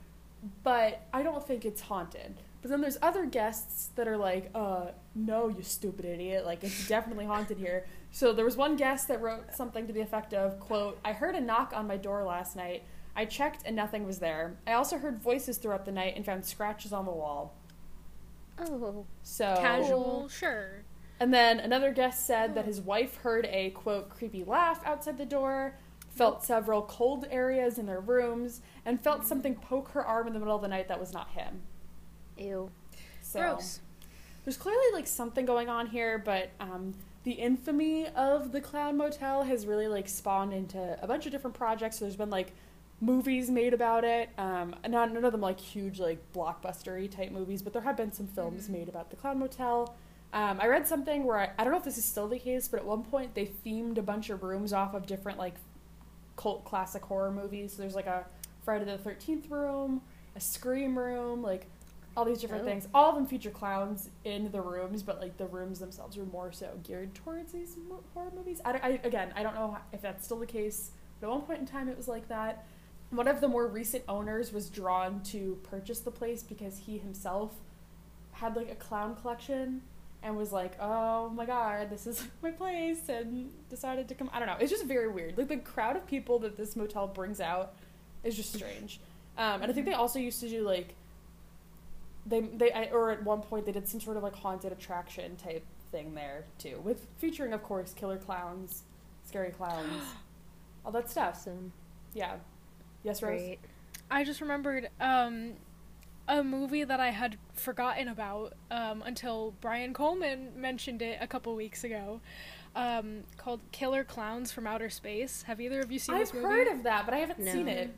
[0.63, 2.35] but I don't think it's haunted.
[2.63, 6.87] But then there's other guests that are like, uh, no, you stupid idiot, like it's
[6.87, 7.87] definitely haunted here.
[8.13, 11.35] So there was one guest that wrote something to the effect of, quote, I heard
[11.35, 12.85] a knock on my door last night.
[13.17, 14.57] I checked and nothing was there.
[14.67, 17.55] I also heard voices throughout the night and found scratches on the wall.
[18.59, 19.07] Oh.
[19.23, 20.85] So Casual, sure.
[21.19, 25.27] And then another guest said that his wife heard a quote creepy laugh outside the
[25.27, 25.79] door,
[26.15, 30.39] felt several cold areas in their rooms, and felt something poke her arm in the
[30.39, 31.63] middle of the night that was not him.
[32.37, 32.71] Ew.
[33.21, 33.81] So Gross.
[34.45, 36.95] there's clearly like something going on here, but um,
[37.25, 41.57] the infamy of the Clown Motel has really like spawned into a bunch of different
[41.57, 41.99] projects.
[41.99, 42.53] So there's been like
[43.01, 44.31] movies made about it.
[44.39, 48.13] Um, not none of them like huge like blockbustery type movies, but there have been
[48.13, 49.95] some films made about the Clown Motel.
[50.33, 52.67] Um, I read something where I, I don't know if this is still the case,
[52.67, 55.57] but at one point they themed a bunch of rooms off of different like
[56.37, 57.73] cult classic horror movies.
[57.73, 58.25] So there's like a
[58.65, 60.03] Friday the Thirteenth room,
[60.37, 61.67] a Scream room, like
[62.17, 62.67] all these different Oh.
[62.67, 62.89] things.
[62.95, 66.53] All of them feature clowns in the rooms, but like the rooms themselves are more
[66.53, 67.77] so geared towards these
[68.15, 68.61] horror movies.
[68.65, 70.91] I, I again, I don't know if that's still the case,
[71.21, 72.67] but at one point in time it was like that.
[73.11, 77.51] One of the more recent owners was drawn to purchase the place because he himself
[78.33, 79.83] had like a clown collection
[80.23, 84.31] and was like, "Oh my god, this is my place," and decided to come.
[84.33, 84.57] I don't know.
[84.61, 85.37] It's just very weird.
[85.37, 87.75] Like the crowd of people that this motel brings out
[88.25, 89.01] is just strange.
[89.37, 90.95] Um, and I think they also used to do like
[92.27, 95.37] they they I, or at one point they did some sort of like haunted attraction
[95.37, 98.83] type thing there too, with featuring of course killer clowns,
[99.25, 100.03] scary clowns,
[100.85, 101.37] all that stuff.
[101.37, 101.73] Awesome.
[102.15, 102.37] Yeah.
[103.03, 103.41] Yes, Rose.
[103.41, 103.59] Great.
[104.11, 105.55] I just remembered um,
[106.29, 111.55] a movie that I had forgotten about um, until Brian Coleman mentioned it a couple
[111.55, 112.21] weeks ago,
[112.77, 115.43] um, called Killer Clowns from Outer Space.
[115.43, 116.47] Have either of you seen I've this movie?
[116.47, 117.91] heard of that, but I haven't seen it.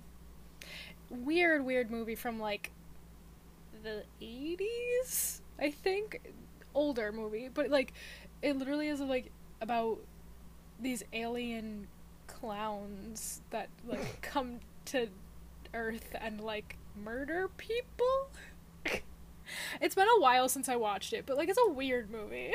[1.11, 2.71] Weird, weird movie from like
[3.83, 6.21] the 80s, I think.
[6.75, 7.93] Older movie, but like
[8.43, 9.99] it literally is like about
[10.81, 11.87] these alien
[12.27, 15.07] clowns that like come to
[15.73, 18.31] Earth and like murder people.
[19.81, 22.53] it's been a while since I watched it, but like it's a weird movie.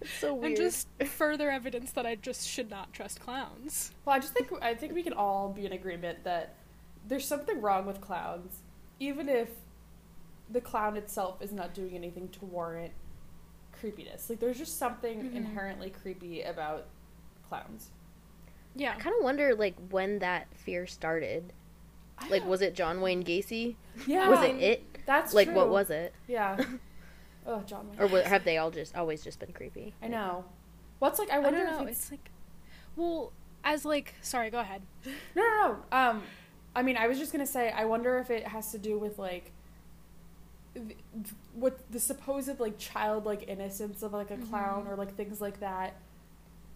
[0.00, 0.44] It's so weird.
[0.48, 3.92] And just further evidence that I just should not trust clowns.
[4.04, 6.54] Well, I just think I think we can all be in agreement that
[7.06, 8.60] there's something wrong with clowns,
[8.98, 9.48] even if
[10.50, 12.92] the clown itself is not doing anything to warrant
[13.72, 14.28] creepiness.
[14.28, 15.34] Like there's just something Mhm.
[15.34, 16.86] inherently creepy about
[17.48, 17.90] clowns.
[18.76, 18.94] Yeah.
[18.96, 21.52] I kind of wonder like when that fear started.
[22.18, 23.76] I Like was it John Wayne Gacy?
[24.06, 24.98] Yeah, Was it it?
[25.06, 26.14] That's Like what was it?
[26.28, 26.56] Yeah.
[27.46, 27.88] oh, John.
[27.90, 28.00] Wayne.
[28.00, 29.94] Or wa- have they all just always just been creepy?
[30.02, 30.44] I know.
[31.00, 31.30] What's like?
[31.30, 31.84] I wonder I wonder don't know.
[31.86, 32.30] if It's, it's, like,
[32.96, 33.32] well,
[33.64, 34.82] as like, sorry, go ahead.
[35.04, 35.96] no, no, no.
[35.98, 36.22] Um,
[36.76, 39.18] I mean, I was just gonna say, I wonder if it has to do with
[39.18, 39.50] like.
[40.74, 44.90] th- th- What the supposed like childlike innocence of like a clown Mhm.
[44.92, 45.94] or like things like that,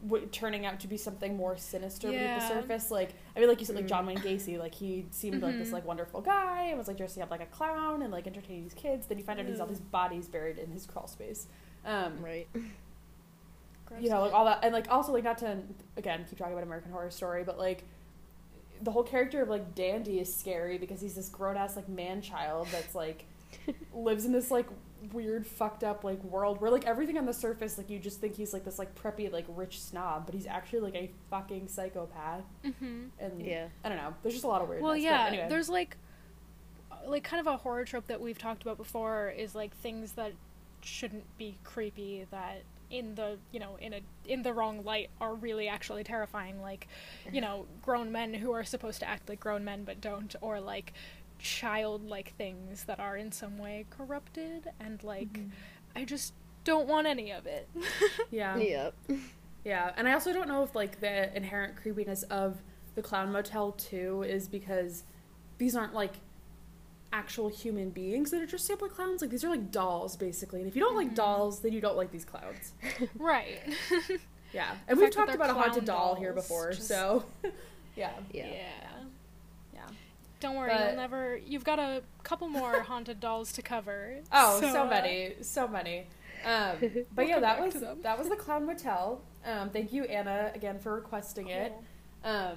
[0.02, 2.90] w- turning out to be something more sinister beneath the surface.
[2.90, 3.88] Like I mean, like you said, like Mm.
[3.88, 5.72] John Wayne Gacy, like he seemed like this Mhm.
[5.72, 8.74] like wonderful guy and was like dressing up like a clown and like entertaining these
[8.74, 9.06] kids.
[9.06, 9.70] Then you find out he's all Ugh.
[9.70, 11.46] these bodies buried in his crawl space.
[11.84, 12.46] Um, Right.
[13.86, 14.02] Gross.
[14.02, 15.58] you know, like all that, and like also like not to
[15.96, 17.84] again keep talking about American Horror Story, but like
[18.82, 22.20] the whole character of like Dandy is scary because he's this grown ass like man
[22.20, 23.24] child that's like
[23.94, 24.66] lives in this like
[25.12, 28.34] weird fucked up like world where like everything on the surface like you just think
[28.34, 32.44] he's like this like preppy like rich snob, but he's actually like a fucking psychopath.
[32.64, 33.04] Mm-hmm.
[33.18, 33.68] And Yeah.
[33.84, 34.14] I don't know.
[34.22, 34.84] There's just a lot of weirdness.
[34.84, 35.26] Well, yeah.
[35.26, 35.46] anyway.
[35.48, 35.96] There's like,
[37.06, 40.32] like kind of a horror trope that we've talked about before is like things that
[40.82, 45.34] shouldn't be creepy that in the you know in a in the wrong light are
[45.34, 46.88] really actually terrifying like
[47.30, 50.58] you know grown men who are supposed to act like grown men but don't or
[50.60, 50.94] like
[51.38, 55.50] childlike things that are in some way corrupted and like Mhm.
[55.96, 57.68] i just don't want any of it
[58.30, 58.56] yeah.
[58.56, 58.94] Yep.
[59.64, 62.62] Yeah, and I also don't know if like the inherent creepiness of
[62.94, 65.04] the Clown Motel too is because
[65.58, 66.14] these aren't like
[67.12, 69.20] actual human beings that are just sample clowns.
[69.20, 71.14] Like these are like dolls basically, and if you don't like Mhm.
[71.16, 72.72] dolls, then you don't like these clowns.
[73.16, 73.60] right
[74.52, 77.24] Yeah, The and we've talked about a haunted clown doll here before, just- so
[77.96, 78.46] yeah, Yeah.
[78.46, 78.90] yeah.
[80.40, 81.36] Don't worry, But- you'll never.
[81.36, 84.18] You've got a couple more haunted dolls to cover.
[84.32, 86.06] Oh, so, uh, many, so many.
[86.44, 86.76] Um,
[87.14, 89.20] but yeah, that was that was the Clown Motel.
[89.44, 91.72] Um, thank you, Anna, again for requesting it.
[92.24, 92.56] Um,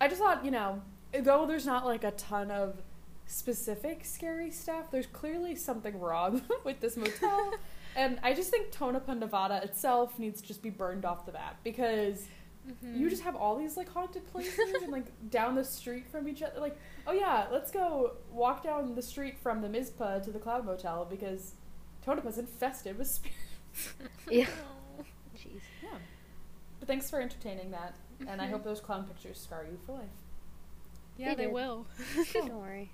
[0.00, 0.82] I just thought, you know,
[1.22, 2.76] though there's not like a ton of
[3.26, 7.54] specific scary stuff, there's clearly something wrong with this motel.
[7.96, 11.56] and I just think Tonopah, Nevada itself needs to just be burned off the map
[11.64, 12.26] because
[12.68, 12.98] Mhm.
[12.98, 16.42] you just have all these like haunted places and like down the street from each
[16.42, 16.60] other.
[16.60, 16.76] Like,
[17.06, 21.06] oh yeah, let's go walk down the street from the Mizpah to the Clown Motel
[21.08, 21.54] because
[22.04, 23.38] Tonopah's infested with spirits.
[24.30, 24.46] Yeah.
[25.36, 25.60] Jeez.
[25.82, 25.98] Yeah.
[26.80, 27.94] But thanks for entertaining that.
[28.26, 28.50] And I Mhm.
[28.50, 30.08] hope those clown pictures scar you for life.
[31.16, 31.86] Yeah, They they, will.
[32.32, 32.90] Don't worry.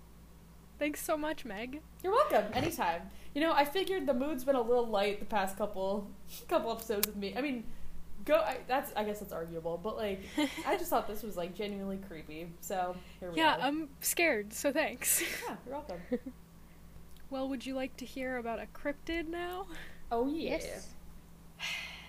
[0.79, 1.81] Thanks so much, Meg.
[2.03, 2.45] You're welcome.
[2.53, 3.11] Anytime.
[3.35, 6.11] You know, I figured the mood's been a little light the past couple
[6.49, 7.35] couple episodes with me.
[7.37, 7.65] I mean,
[8.25, 8.37] go.
[8.37, 10.21] I, that's I guess that's arguable, but like,
[10.67, 12.49] I just thought this was like genuinely creepy.
[12.61, 13.61] So here we Yeah, are.
[13.61, 15.23] I'm scared, so thanks.
[15.49, 15.99] yeah, you're welcome.
[17.31, 19.67] Well, would you like to hear about a cryptid now?
[20.13, 20.51] Oh yeah.
[20.59, 20.89] Yes.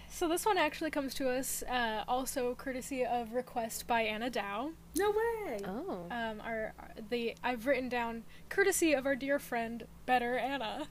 [0.07, 4.69] So this one actually comes to us uh, also courtesy of request by Anna Dow.
[4.95, 5.59] No way.
[5.65, 6.05] Oh.
[6.09, 6.73] Um, our
[7.09, 10.87] the I've written down courtesy of our dear friend Better Anna.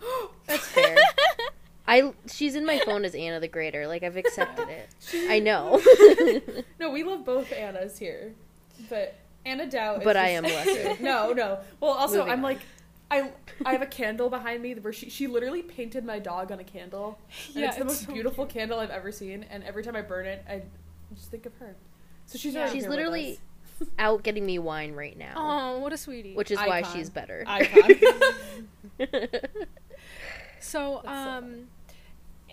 [0.46, 0.96] That's fair.
[1.90, 3.86] I she's in my phone as Anna the Greater.
[3.88, 4.88] Like I've accepted it.
[5.30, 5.80] I know.
[6.78, 8.32] No, we love both Annas here,
[8.88, 9.96] but Anna Dow.
[9.96, 10.96] Is But I am lesser.
[11.02, 11.58] no, no.
[11.80, 12.42] Well, also Moving I'm on.
[12.42, 12.60] like,
[13.10, 13.32] I
[13.66, 16.64] I have a candle behind me where she she literally painted my dog on a
[16.64, 19.44] candle, and Yeah, it's the it's most so beautiful candle I've ever seen.
[19.50, 20.62] And every time I burn it, I
[21.14, 21.74] just think of her.
[22.26, 22.70] So she's Yeah.
[22.72, 23.38] She's literally
[23.98, 25.32] out getting me wine right now.
[25.36, 26.34] Oh, what a sweetie.
[26.34, 27.44] Which is why she's better.
[27.46, 27.90] icon.
[30.62, 31.66] So, That's so um,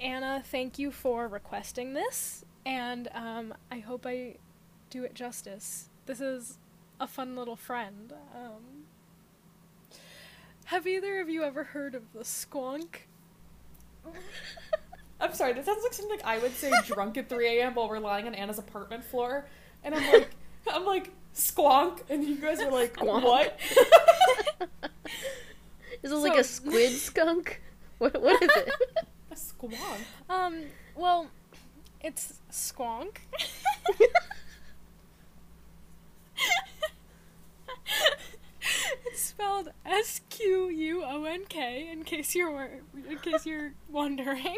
[0.02, 4.36] Anna, thank you for requesting this, and um, I hope I
[4.90, 5.90] do it justice.
[6.06, 6.58] This is
[7.00, 8.14] a fun little friend.
[8.36, 8.86] Um,
[10.66, 13.06] have either of you ever heard of the squonk?
[15.20, 15.54] I'm sorry.
[15.54, 17.76] That sounds like something I would say drunk at 3 a.m.
[17.76, 19.48] while we're lying on Anna's apartment floor,
[19.84, 20.30] and I'm like,
[20.72, 23.24] I'm like squonk, and you guys are like, Squonk.
[23.24, 23.60] what?
[26.04, 27.62] Is it like a squid skunk?
[27.98, 28.72] What what is it?
[29.62, 30.00] A squonk.
[30.30, 30.63] Um,
[30.96, 31.28] well,
[32.02, 33.17] it's squonk.
[39.06, 41.89] it's spelled S Q U O N K.
[41.91, 44.58] In case you're in case you're wondering.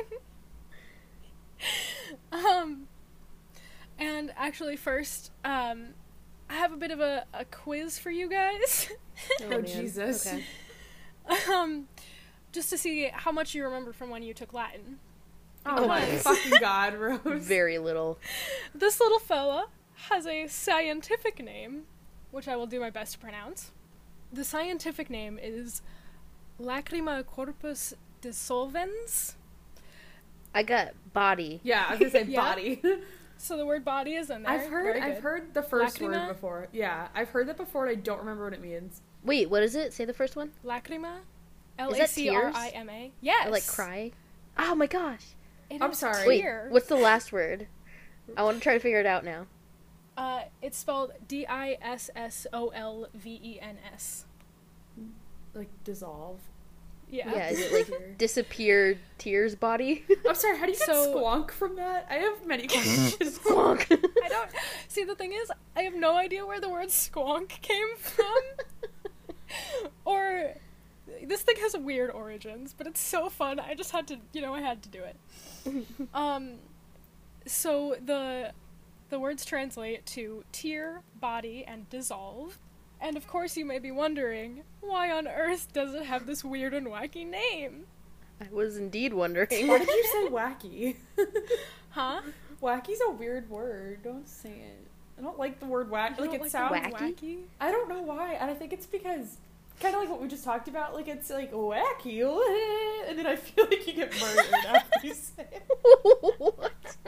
[2.32, 2.88] um,
[3.98, 5.90] and actually, first, um,
[6.50, 8.90] I have a bit of a, a quiz for you guys.
[9.44, 9.66] Oh, man.
[9.66, 10.26] Jesus.
[10.28, 10.44] Okay.
[11.54, 11.88] um,
[12.52, 15.00] just to see how much you remember from when you took Latin.
[15.66, 17.20] Oh my fucking god, Rose.
[17.46, 18.18] Very little.
[18.74, 19.68] This little fella
[20.10, 21.84] has a scientific name,
[22.32, 23.72] which I will do my best to pronounce.
[24.32, 25.82] The scientific name is
[26.62, 29.34] Lacrima corpus dissolvens.
[30.54, 31.60] I got body.
[31.64, 32.42] Yeah, I was gonna say Yeah.
[32.42, 32.82] body.
[33.42, 34.52] So the word body is in there.
[34.52, 36.28] I've heard I've heard the first Lacrima?
[36.28, 36.68] word before.
[36.74, 39.00] Yeah, I've heard that before and I don't remember what it means.
[39.24, 39.94] Wait, what is it?
[39.94, 40.52] Say the first one.
[40.66, 41.20] Lacrima.
[41.80, 43.12] L Is A that C R I M A.
[43.22, 43.48] Yes.
[43.48, 44.12] I like cry.
[44.58, 45.26] Oh my gosh.
[45.70, 46.28] It I'm sorry.
[46.28, 47.68] Wait, what's the last word?
[48.38, 49.48] I want to try to figure it out now.
[50.18, 54.26] Uh, it's spelled D I S S O L V E N S.
[55.54, 56.40] Like dissolve.
[57.12, 57.32] Yeah.
[57.34, 60.06] Yeah, is it like disappear tears body?
[60.28, 62.06] I'm sorry, how do you get So- squonk from that?
[62.10, 63.40] I have many questions.
[63.40, 63.92] Squonk.
[64.24, 64.50] I don't
[64.88, 65.06] see.
[65.06, 68.34] The thing is, I have no idea where the word squonk came from,
[70.06, 70.54] or
[71.26, 72.74] this thing has weird origins.
[72.78, 73.60] But it's so fun.
[73.60, 75.16] I just had to, you know, I had to do it.
[76.14, 76.56] Um,
[77.46, 78.54] so the
[79.10, 82.58] the words translate to tear, body, and dissolve.
[83.02, 86.74] And of course, you may be wondering why on earth does it have this weird
[86.74, 87.86] and wacky name?
[88.42, 89.68] I was indeed wondering.
[89.68, 90.96] Why did you say wacky?
[91.92, 92.22] Huh?
[92.62, 94.04] Wacky's a weird word.
[94.04, 94.88] Don't say it.
[95.18, 96.20] I don't like the word wacky.
[96.20, 97.40] You Like it the sounds word wacky?
[97.60, 99.38] I don't know why, and I think it's because
[99.80, 100.94] kind of like what we just talked about.
[100.94, 102.22] Like it's like wacky,
[103.08, 105.64] and then I feel like you get murdered after you say it.
[106.38, 106.98] what?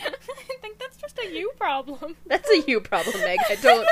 [0.00, 2.16] I think that's just a you problem.
[2.26, 3.38] That's a you problem, Meg.
[3.48, 3.86] I don't.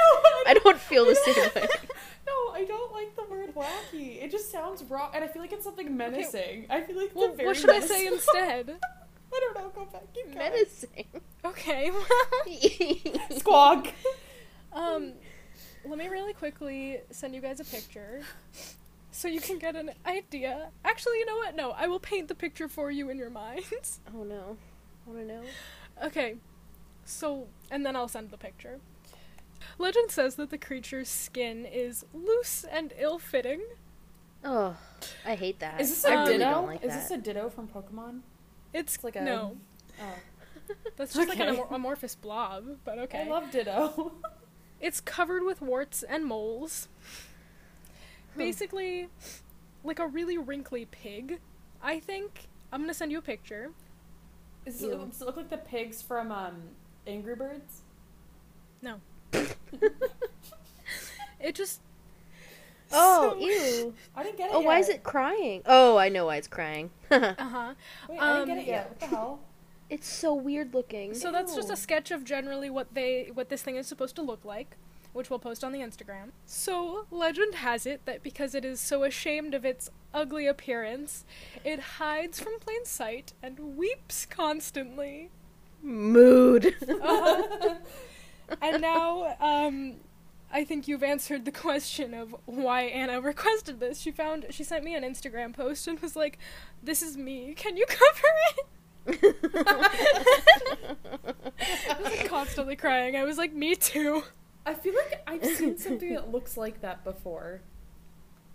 [0.46, 1.68] I don't feel the same way.
[2.27, 4.22] No, I don't like the word wacky.
[4.22, 6.66] It just sounds wrong, and I feel like it's something menacing.
[6.68, 8.77] I feel like Well, the very what should I say instead?
[9.35, 9.70] I don't know.
[9.75, 10.03] Go back.
[10.14, 10.38] Keep going.
[10.38, 11.07] Menacing.
[11.44, 13.88] Okay, well, Squawk.
[14.73, 15.13] um,
[15.89, 18.23] let me really quickly send you guys a picture
[19.11, 20.69] so you can get an idea.
[20.85, 21.55] Actually, you know what?
[21.57, 24.01] No, I will paint the picture for you in your minds.
[24.15, 24.57] oh no.
[25.07, 25.43] I want to know.
[26.05, 26.37] Okay,
[27.05, 28.81] so, and then I'll send the picture.
[29.79, 33.63] Legend says that the creature's skin is loose and ill fitting.
[34.45, 34.77] Oh,
[35.25, 35.81] I hate that.
[35.81, 36.51] Is this a Um, really ditto?
[36.51, 37.01] don't like Is that.
[37.09, 38.21] this a ditto from Pokemon?
[38.73, 39.57] It's, It's like a- No,
[40.01, 40.05] Oh,
[40.97, 43.23] that's just like an amor- amorphous blob, but okay.
[43.23, 44.13] I love Ditto.
[44.81, 46.88] It's covered with warts and moles.
[48.37, 49.08] Basically,
[49.83, 51.40] like a really wrinkly pig,
[51.83, 52.48] I think.
[52.72, 53.70] I'm gonna send you a picture.
[54.66, 54.92] Does Ew.
[54.92, 56.56] it, does it look like the pigs from um,
[57.06, 57.83] Angry Birds?
[58.83, 59.00] No.
[61.38, 61.81] It just.
[62.92, 63.94] oh, so- ew.
[64.16, 65.62] I didn't get it Oh, why is it crying?
[65.66, 66.90] Oh, I know why it's crying.
[67.10, 67.74] Uh huh.
[68.08, 68.88] Wait, I didn't get Um, it yet.
[68.90, 69.40] What the hell?
[69.91, 71.15] It's so weird looking.
[71.15, 74.23] So that's just a sketch of generally what they what this thing is supposed to
[74.23, 74.77] look like.
[75.13, 76.33] which we'll post on the Instagram.
[76.45, 81.25] So, legend has it that because it is so ashamed of its ugly appearance,
[81.65, 85.31] it hides from plain sight and weeps constantly.
[85.83, 86.75] Mood.
[86.87, 87.77] Uh-huh.
[88.63, 89.95] and now, um,
[90.53, 94.01] I think you've answered the question of why Anna requested this.
[94.01, 96.39] She found she sent me an Instagram post and was like,
[96.83, 97.55] "This is me.
[97.55, 98.29] Can you cover
[98.59, 98.67] it?"
[99.09, 99.13] I
[102.00, 103.17] was like, constantly crying.
[103.17, 104.23] I was like, "Me too."
[104.65, 107.61] I feel like I've seen something that looks like that before.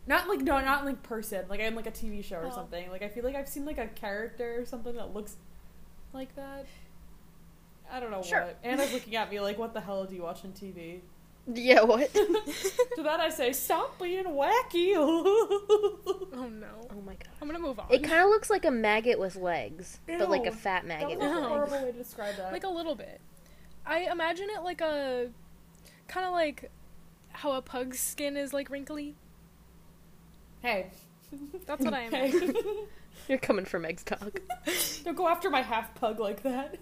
[0.08, 2.56] Not like no, not like person, like in like a TV show or Oh.
[2.56, 2.90] something.
[2.90, 5.36] Like I feel like I've seen like a character or something that looks
[6.14, 6.66] like that.
[7.92, 8.42] I don't know Sure.
[8.46, 8.58] what.
[8.64, 11.02] Anna's looking at me like, "What the hell do you watch on TV?"
[11.54, 12.14] Yeah, what?
[12.14, 14.94] to that I say, "Stop being wacky."
[16.34, 16.88] Oh no.
[16.90, 17.28] Oh my god.
[17.42, 17.86] I'm gonna move on.
[17.90, 20.52] It kind of looks like a maggot with legs, but like a Ew.
[20.52, 21.48] fat that maggot was with a legs.
[21.50, 22.52] horrible way to describe that.
[22.52, 23.20] like a little bit.
[23.86, 25.30] I imagine it like a
[26.08, 26.72] kind of like
[27.34, 29.16] how a pug's skin is like wrinkly.
[30.62, 30.88] hey,
[31.66, 32.34] That's what I Hey.
[33.28, 34.40] You're coming for Meg's dog.
[35.04, 36.78] Don't go after my half pug like that.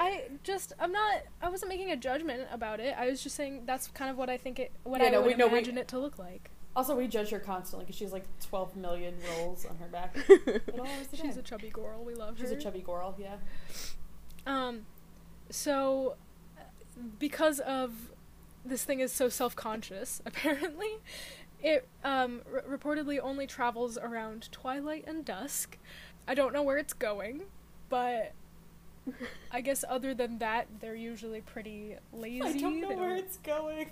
[0.00, 2.94] I just I'm not I wasn't making a judgment about it.
[2.98, 5.20] I was just saying that's kind of what I think it what Yeah, I no,
[5.20, 6.50] would we- no, we- imagine it to look like.
[6.74, 10.16] also, we judge her constantly because she has like 12 million rolls on her back.
[10.68, 12.02] At all hours of the She's a chubby girl.
[12.02, 12.56] We love She's her.
[12.56, 13.36] a chubby girl, yeah.
[14.46, 14.86] Um,
[15.50, 16.14] so
[17.18, 17.92] because of
[18.64, 20.98] this thing is so self-conscious, apparently,
[21.62, 25.76] it um r- reportedly only travels around twilight and dusk.
[26.26, 27.42] I don't know where it's going,
[27.90, 28.32] but
[29.50, 32.42] I guess other than that, they're usually pretty lazy.
[32.42, 33.86] I don't know They where don't- it's going.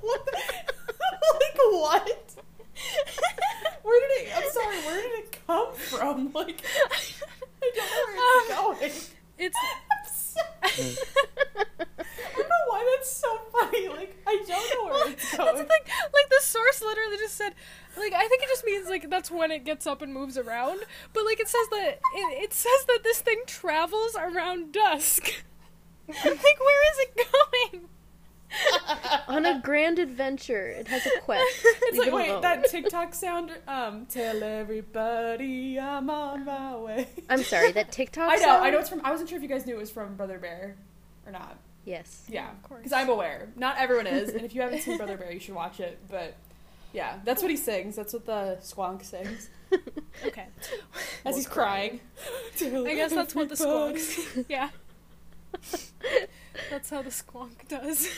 [0.00, 0.28] What?
[0.32, 2.34] like what?
[3.82, 4.32] Where did it?
[4.36, 4.76] I'm sorry.
[4.78, 6.32] Where did it come from?
[6.32, 6.62] Like
[7.62, 8.92] I don't know where it's um, going.
[9.38, 9.56] It's
[9.92, 10.04] I'm
[10.86, 11.86] sorry.
[12.80, 13.88] I why that's so funny.
[13.88, 15.56] Like I don't know where it's That's going.
[15.56, 15.80] the thing.
[15.86, 17.54] Like the source literally just said,
[17.96, 20.80] like I think it just means like that's when it gets up and moves around.
[21.12, 25.32] But like it says that it, it says that this thing travels around dusk.
[26.08, 27.26] like where is it
[27.72, 27.88] going?
[29.28, 30.66] On a grand adventure.
[30.66, 31.44] It has a quest.
[31.64, 32.42] It's Leave like wait, alone.
[32.42, 33.52] that TikTok sound.
[33.68, 37.08] Um, tell everybody I'm on my way.
[37.28, 38.64] I'm sorry, that TikTok I know, sound?
[38.64, 39.00] I know it's from.
[39.04, 40.76] I wasn't sure if you guys knew it was from Brother Bear
[41.26, 41.58] or not.
[41.90, 42.24] Yes.
[42.28, 42.78] Yeah, of course.
[42.80, 43.48] because I'm aware.
[43.56, 45.98] Not everyone is, and if you haven't seen Brother Bear, you should watch it.
[46.08, 46.34] But
[46.92, 47.96] yeah, that's what he sings.
[47.96, 49.48] That's what the squonk sings
[50.26, 50.46] Okay.
[51.24, 52.00] as he's crying.
[52.62, 54.44] I guess that's what the squonk.
[54.48, 54.70] yeah.
[56.70, 58.08] That's how the squonk does.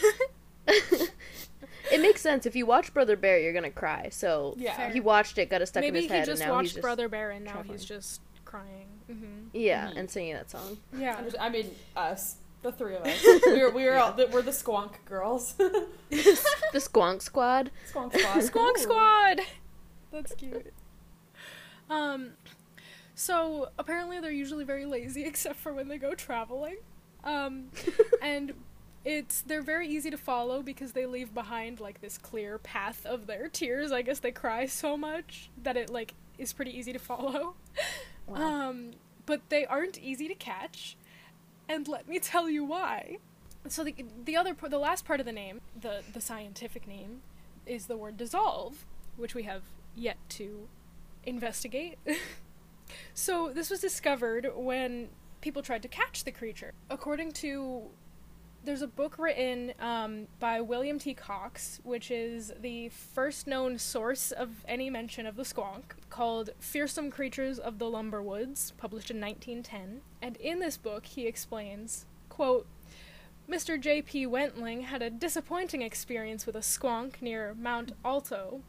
[0.66, 2.46] it makes sense.
[2.46, 4.08] If you watch Brother Bear, you're gonna cry.
[4.10, 4.76] So Yeah.
[4.76, 4.90] Fair.
[4.90, 6.64] he watched it, got it stuck Maybe in he his head, just and now watched
[6.66, 7.78] he's just Brother Bear and now traveling.
[7.78, 8.86] he's just crying.
[9.06, 9.96] hmm yeah, Mhm.
[9.98, 10.78] and singing that song.
[10.96, 11.22] Yeah.
[11.40, 13.22] I mean, us, the three of us.
[13.46, 15.54] We're we're all the, we're the squonk girls.
[16.10, 16.38] the
[16.74, 17.70] Squonk Squad.
[17.92, 18.42] squonk squad.
[18.42, 18.82] Squonk Ooh.
[18.82, 19.40] Squad.
[20.12, 20.72] That's cute.
[21.90, 22.30] Um,
[23.14, 26.76] so apparently they're usually very lazy, except for when they go traveling.
[27.24, 27.70] Um,
[28.20, 28.52] and
[29.04, 33.26] it's they're very easy to follow because they leave behind like this clear path of
[33.26, 33.90] their tears.
[33.92, 37.54] I guess they cry so much that it like is pretty easy to follow.
[38.26, 38.68] Wow.
[38.68, 38.90] Um,
[39.26, 40.96] but they aren't easy to catch,
[41.68, 43.18] and let me tell you why.
[43.68, 43.94] So the
[44.24, 47.22] the other the last part of the name, the the scientific name,
[47.66, 48.84] is the word dissolve,
[49.16, 49.62] which we have
[49.94, 50.68] yet to
[51.24, 51.98] investigate.
[53.14, 55.08] so this was discovered when
[55.40, 56.72] people tried to catch the creature.
[56.90, 57.82] According to
[58.64, 61.14] there's a book written um, by William T.
[61.14, 67.10] Cox, which is the first known source of any mention of the squonk, called Fearsome
[67.10, 70.02] Creatures of the Lumber Woods, published in 1910.
[70.20, 72.66] And in this book, he explains, quote,
[73.50, 73.80] Mr.
[73.80, 74.26] J.P.
[74.26, 78.60] Wentling had a disappointing experience with a squonk near Mount Alto.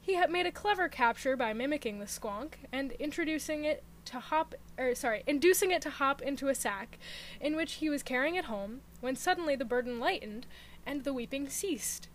[0.00, 4.54] He had made a clever capture by mimicking the squonk and introducing it to hop
[4.78, 6.98] or sorry, inducing it to hop into a sack
[7.40, 10.46] in which he was carrying it home when suddenly the burden lightened
[10.86, 12.08] and the weeping ceased.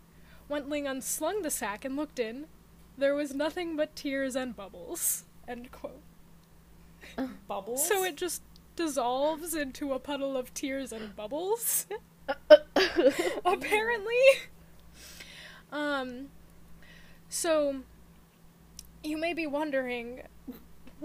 [0.48, 2.46] Wentling unslung the sack and looked in.
[2.98, 5.24] There was nothing but tears and bubbles.
[5.48, 6.02] End quote.
[7.48, 7.88] Bubbles.
[7.88, 8.42] So it just
[8.76, 11.88] dissolves into a puddle of tears and bubbles.
[13.46, 14.16] Apparently.
[15.72, 16.28] Um
[17.30, 17.82] so
[19.04, 20.24] you may be wondering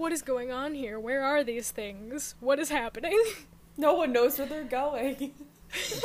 [0.01, 0.99] what is going on here?
[0.99, 2.33] Where are these things?
[2.39, 3.21] What is happening?
[3.77, 5.31] no one knows where they're going.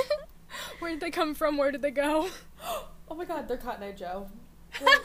[0.78, 1.56] Where did they come from?
[1.56, 2.28] Where did they go?
[2.62, 4.28] oh my god, they're Cotton Eye Joe.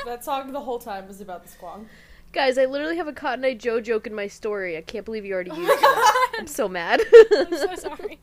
[0.05, 1.85] that song the whole time was about the squonk.
[2.33, 4.77] Guys, I literally have a Cotton Eye Joe joke in my story.
[4.77, 6.39] I can't believe you already Oh used it.
[6.39, 7.01] I'm so mad.
[7.31, 8.19] I'm so sorry.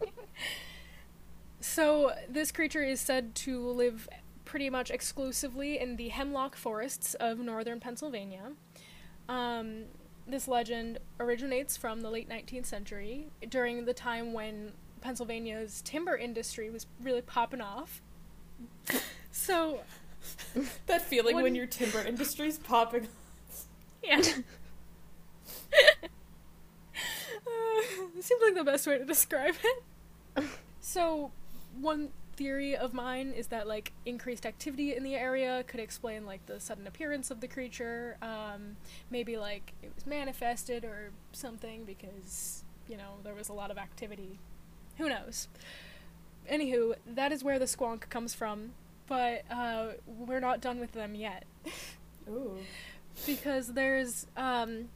[1.60, 4.06] So this creature is said to live
[4.44, 8.52] pretty much exclusively in the hemlock forests of northern Pennsylvania.
[9.28, 9.84] Um,
[10.28, 16.70] this legend originates from the late 19th century, during the time when Pennsylvania's timber industry
[16.70, 18.02] was really popping off.
[19.30, 19.80] So,
[20.86, 23.04] That feeling When- when your timber industry's popping.
[23.04, 23.64] off.
[24.02, 24.20] yeah.
[27.46, 30.44] Uh, seems like the best way to describe it.
[30.80, 31.30] So,
[31.80, 32.08] one
[32.38, 36.60] theory of mine is that like increased activity in the area could explain like the
[36.60, 38.16] sudden appearance of the creature.
[38.22, 38.76] Um,
[39.10, 43.76] maybe like it was manifested or something because you know there was a lot of
[43.76, 44.38] activity.
[44.98, 45.48] Who knows?
[46.50, 48.70] Anywho, that is where the squonk comes from,
[49.08, 51.44] but uh, we're not done with them yet
[52.28, 52.58] Ooh.
[53.26, 54.88] because there's um,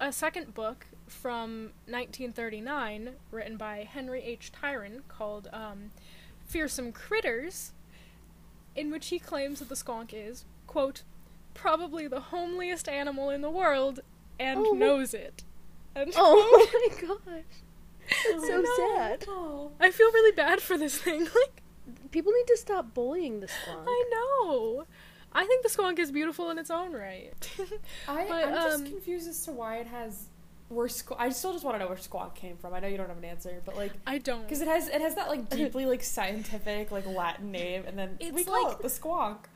[0.00, 4.52] a second book from 1939 written by Henry H.
[4.52, 5.90] Tryon called um,
[6.50, 7.72] Fearsome Critters,
[8.74, 11.02] in which he claims that the squonk is, quote,
[11.54, 14.00] probably the homeliest animal in the world
[14.38, 14.72] and Oh.
[14.72, 15.44] knows it.
[15.94, 17.44] End Oh my gosh.
[18.08, 18.76] That's so no.
[18.96, 19.24] sad.
[19.28, 19.70] Oh.
[19.78, 21.20] I feel really bad for this thing.
[21.34, 21.62] Like,
[22.12, 23.84] People need to stop bullying the squonk.
[23.86, 24.84] I know.
[25.32, 27.32] I think the squonk is beautiful in its own right.
[28.08, 30.26] I, But, I'm just um, confused as to why it has
[30.70, 32.72] where squ- I still just want to know where squawk came from.
[32.72, 34.42] I know you don't have an answer, but like I don't.
[34.42, 38.16] because it has it has that like deeply like scientific like Latin name, and then
[38.20, 39.48] we It's call like- it the squawk.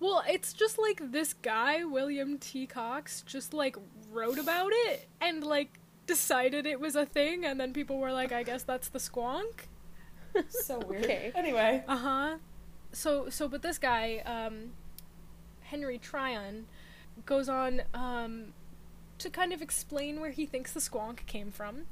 [0.00, 2.66] Well, it's just like this guy, William T.
[2.66, 3.76] Cox, just like
[4.12, 8.30] wrote about it and like decided it was a thing, and then people were like,
[8.30, 9.66] I guess that's the squonk.
[10.48, 11.04] So weird.
[11.04, 11.32] Okay.
[11.34, 12.36] Anyway, Uh huh.
[12.92, 14.72] So, so, but this guy, um,
[15.62, 16.66] Henry Tryon,
[17.24, 18.52] goes on um,
[19.24, 21.84] to kind of explain where he thinks the squonk came from.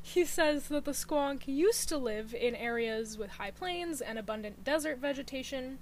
[0.00, 4.62] He says that the squonk used to live in areas with high plains and abundant
[4.62, 5.78] desert vegetation,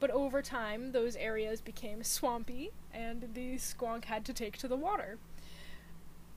[0.00, 4.76] but over time those areas became swampy and the squonk had to take to the
[4.76, 5.18] water.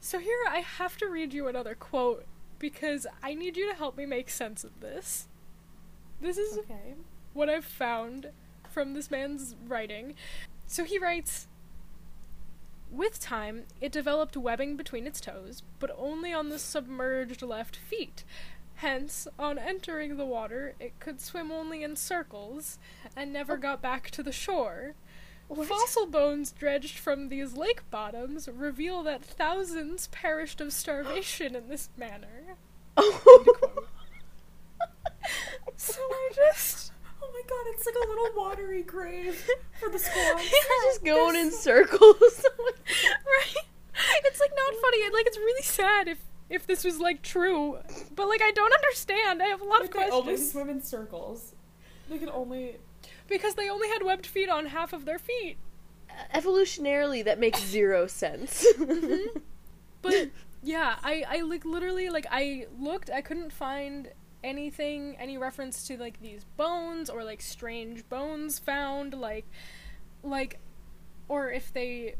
[0.01, 2.25] So here I have to read you another quote
[2.59, 5.29] because I need you to help me make sense of this.
[6.19, 6.95] This is okay.
[7.33, 8.31] what I've found
[8.69, 10.15] from this man's writing.
[10.67, 11.47] So he writes
[12.91, 18.23] With time, it developed webbing between its toes, but only on the submerged left feet.
[18.75, 22.79] Hence, on entering the water, it could swim only in circles
[23.15, 23.57] and never oh.
[23.57, 24.95] got back to the shore.
[25.49, 25.67] What?
[25.67, 31.89] Fossil bones dredged from these lake bottoms reveal that thousands perished of starvation in this
[31.97, 32.55] manner.
[32.97, 33.85] Oh.
[35.79, 36.88] So I just.
[37.49, 39.35] My god, it's like a little watery grave
[39.79, 40.37] for the squawk.
[40.37, 42.15] They're just going in circles.
[42.59, 43.65] right?
[44.25, 45.03] It's like not funny.
[45.13, 46.19] Like it's really sad if
[46.49, 47.77] if this was like true,
[48.15, 49.41] but like I don't understand.
[49.41, 51.53] I have a lot Like of they only swim in circles.
[52.09, 52.77] They can only.
[53.27, 55.57] because they only had webbed feet on half of their feet.
[56.33, 58.65] Evolutionarily, that makes zero sense.
[58.77, 59.39] Mm-hmm.
[60.01, 60.29] But
[60.63, 63.09] yeah, I I like literally like I looked.
[63.09, 64.09] I couldn't find
[64.43, 69.45] anything any reference to like these bones or like strange bones found like
[70.23, 70.59] like
[71.27, 72.15] or if they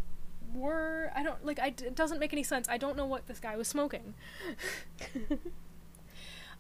[0.54, 2.68] were I don't like I it doesn't make any sense.
[2.70, 4.14] I don't know what this guy was smoking.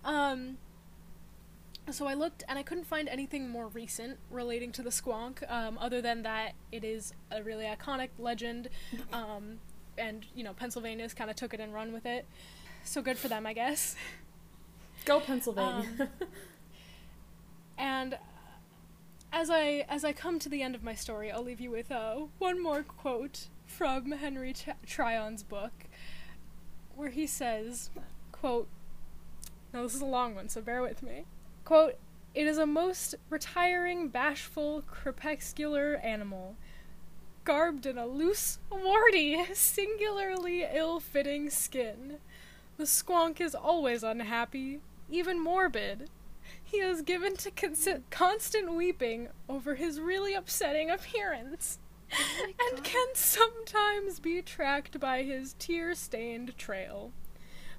[0.03, 0.57] Um,
[1.91, 5.77] so I looked and I couldn't find anything more recent relating to the squonk, um,
[5.77, 8.69] other than that it is a really iconic legend,
[9.13, 9.59] um,
[9.97, 12.25] and you know Pennsylvania's kind of took it and run with it.
[12.83, 13.95] So good for them, I guess.
[15.09, 16.09] Go Pennsylvania.
[17.79, 18.19] And
[19.31, 21.91] as I as I come to the end of my story, I'll leave you with
[21.91, 25.85] uh, one more quote from Henry Ch- Tryon's book,
[26.95, 27.89] where he says,
[28.31, 28.67] "quote
[29.73, 31.23] Now this is a long one, so bear with me.
[31.65, 31.95] Quote:
[32.35, 36.55] It is a most retiring, bashful, crepuscular animal."
[37.45, 42.19] Garbed in a loose, warty, singularly ill-fitting skin,
[42.77, 44.79] the squonk is always unhappy,
[45.09, 46.09] even morbid.
[46.63, 51.79] He is given to consi- constant weeping over his really upsetting appearance,
[52.13, 57.11] oh and can sometimes be tracked by his tear stained trail.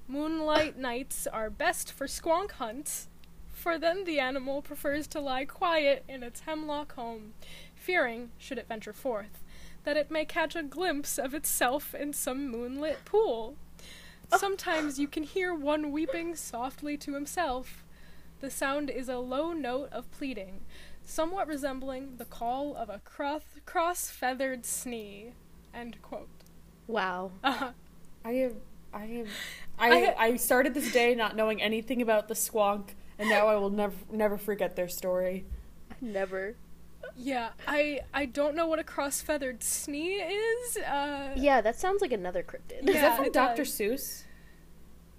[0.07, 3.07] Moonlight nights are best for squonk hunts,
[3.53, 7.33] for then the animal prefers to lie quiet in its hemlock home,
[7.75, 9.43] fearing, should it venture forth,
[9.83, 13.55] that it may catch a glimpse of itself in some moonlit pool.
[14.37, 17.83] Sometimes you can hear one weeping softly to himself.
[18.39, 20.61] The sound is a low note of pleading,
[21.03, 25.33] somewhat resembling the call of a cross- cross-feathered snee.
[25.73, 26.29] End quote.
[26.87, 27.31] wow.
[27.43, 27.71] Uh,
[28.25, 28.55] I am.
[28.93, 29.27] I am.
[29.79, 33.55] I- I, I started this day not knowing anything about the squonk and now I
[33.55, 35.45] will never never forget their story.
[36.01, 36.55] Never.
[37.17, 40.77] Yeah, I I don't know what a cross-feathered snee is.
[40.77, 42.87] Uh, Yeah, that sounds like another cryptid.
[42.89, 43.63] Is that from Dr.
[43.63, 43.69] does.
[43.73, 44.23] Seuss?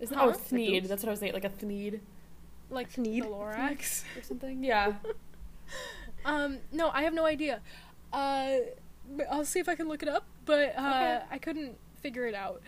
[0.00, 0.26] Isn't Huh?
[0.26, 0.88] oh Thneed?
[0.88, 2.00] That's what I was saying, like a Thneed
[2.70, 3.22] like Thneed.
[3.22, 4.02] the Lorax.
[4.18, 4.62] or something.
[4.64, 4.94] Yeah.
[6.24, 7.60] Um, no, I have no idea.
[8.12, 8.58] Uh,
[9.30, 11.22] I'll see if I can look it up, but uh, Okay.
[11.32, 12.62] I couldn't figure it out.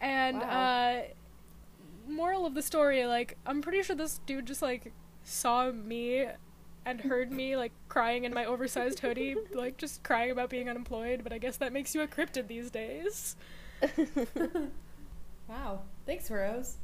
[0.00, 0.48] And Wow.
[0.48, 1.02] uh,
[2.08, 4.90] moral of the story, like I'm pretty sure this dude just like
[5.22, 6.26] saw me
[6.84, 11.20] and heard me like crying in my oversized hoodie, like just crying about being unemployed.
[11.22, 13.36] But I guess that makes you a cryptid these days.
[15.48, 15.82] wow.
[16.06, 16.76] Thanks, Rose.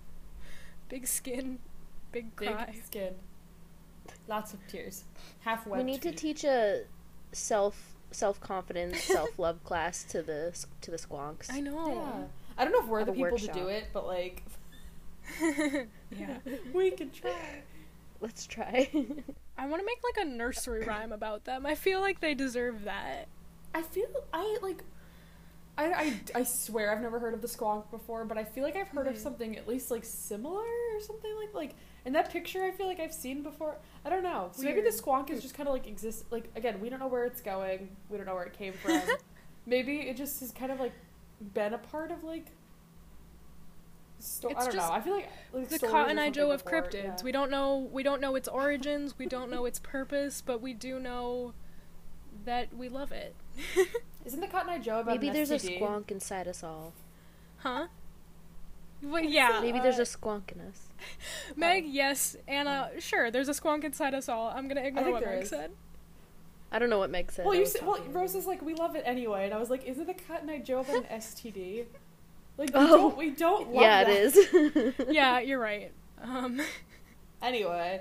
[0.88, 1.59] Big skin,
[2.12, 2.70] big cry.
[2.72, 3.14] Big skin.
[4.26, 5.05] Lots of tears.
[5.40, 6.84] Half we need to teach a
[7.32, 11.53] self self confidence, self love class to the to the squonks.
[11.53, 11.88] I know.
[11.88, 12.24] Yeah.
[12.57, 14.42] I don't know if we're Have the a people to do it, but like
[15.40, 16.38] yeah.
[16.72, 17.62] we can try.
[18.20, 18.90] Let's try.
[19.59, 21.66] I want to make like a nursery rhyme about them.
[21.66, 23.26] I feel like they deserve that.
[23.74, 24.82] I feel I like.
[25.76, 28.74] I, I, I swear I've never heard of the squonk before, but I feel like
[28.74, 29.18] I've heard of Mhm.
[29.22, 32.64] something at least like similar or something like like in that picture.
[32.64, 33.76] I feel like I've seen before.
[34.04, 34.50] I don't know.
[34.52, 36.24] So maybe the squonk is just kind of like exist.
[36.30, 37.90] Like again, we don't know where it's going.
[38.09, 39.00] We don't know where it came from.
[39.66, 40.92] maybe it just has kind of like
[41.54, 42.46] been a part of like.
[44.20, 44.94] Sto- I It's don't just know.
[44.94, 46.92] I feel like, like the stories or Cotton Eye Joe of cryptids.
[47.04, 47.16] yeah.
[47.22, 50.74] We don't know we don't know its origins, we don't know its purpose, but we
[50.74, 51.54] do know
[52.44, 53.34] that we love it.
[54.24, 56.92] Isn't the Cotton Eye Joe about Maybe an there's a squonk inside us all.
[57.58, 57.86] huh?
[59.02, 59.60] Well, yeah.
[59.62, 60.88] Maybe uh, there's a squonk in us.
[61.56, 62.36] Meg, yes.
[62.48, 63.30] Anna, sure.
[63.30, 64.48] There's a squonk inside us all.
[64.54, 65.48] I'm gonna ignore what Meg is.
[65.50, 65.70] said.
[66.72, 67.46] I don't know what Meg said.
[67.46, 68.02] Well, you said, well.
[68.10, 70.58] Rose is like, we love it anyway, and I was like, isn't the Cotton Eye
[70.58, 71.84] Joe about an STD?
[72.59, 72.86] Like, we Oh.
[72.88, 74.12] don't, we don't love yeah, that.
[74.12, 75.09] it is.
[75.09, 75.92] Yeah, you're right.
[76.22, 76.61] Um,
[77.40, 78.00] Anyway,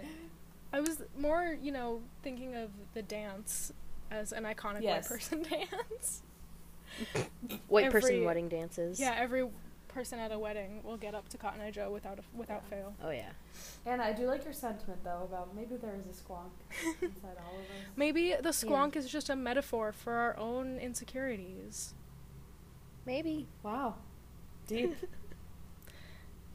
[0.73, 3.71] I was more, you know, thinking of the dance
[4.09, 5.09] as an iconic Yes.
[5.11, 6.23] white person dance.
[7.67, 8.99] White person wedding dances.
[8.99, 9.47] Yeah, every
[9.89, 12.95] person at a wedding will get up to Cotton Eye Joe without a, without fail.
[13.03, 13.29] Oh yeah.
[13.85, 16.49] And I do like your sentiment though about maybe there is a squonk
[17.01, 17.67] inside all of us.
[17.95, 21.93] Maybe the squonk is just a metaphor for our own insecurities.
[23.05, 23.47] Maybe.
[23.63, 23.95] Wow,
[24.67, 24.95] deep.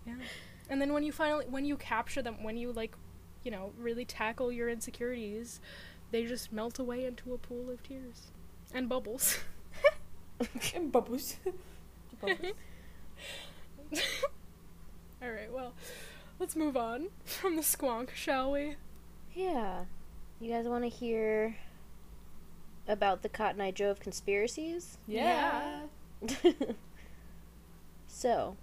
[0.04, 0.14] Yeah.
[0.68, 2.96] And then when you finally when you capture them, when you like,
[3.44, 5.60] you know, really tackle your insecurities,
[6.10, 8.32] they just melt away into a pool of tears
[8.74, 9.38] and bubbles.
[10.74, 11.36] and bubbles.
[12.20, 12.52] Bubbles.
[15.22, 15.72] All right, well,
[16.40, 18.76] let's move on from the squonk, shall we?
[19.34, 19.84] Yeah.
[20.40, 21.56] You guys want to hear
[22.88, 24.98] about the Cotton Eye Joe of conspiracies?
[25.06, 25.82] Yeah.
[28.14, 28.56] So,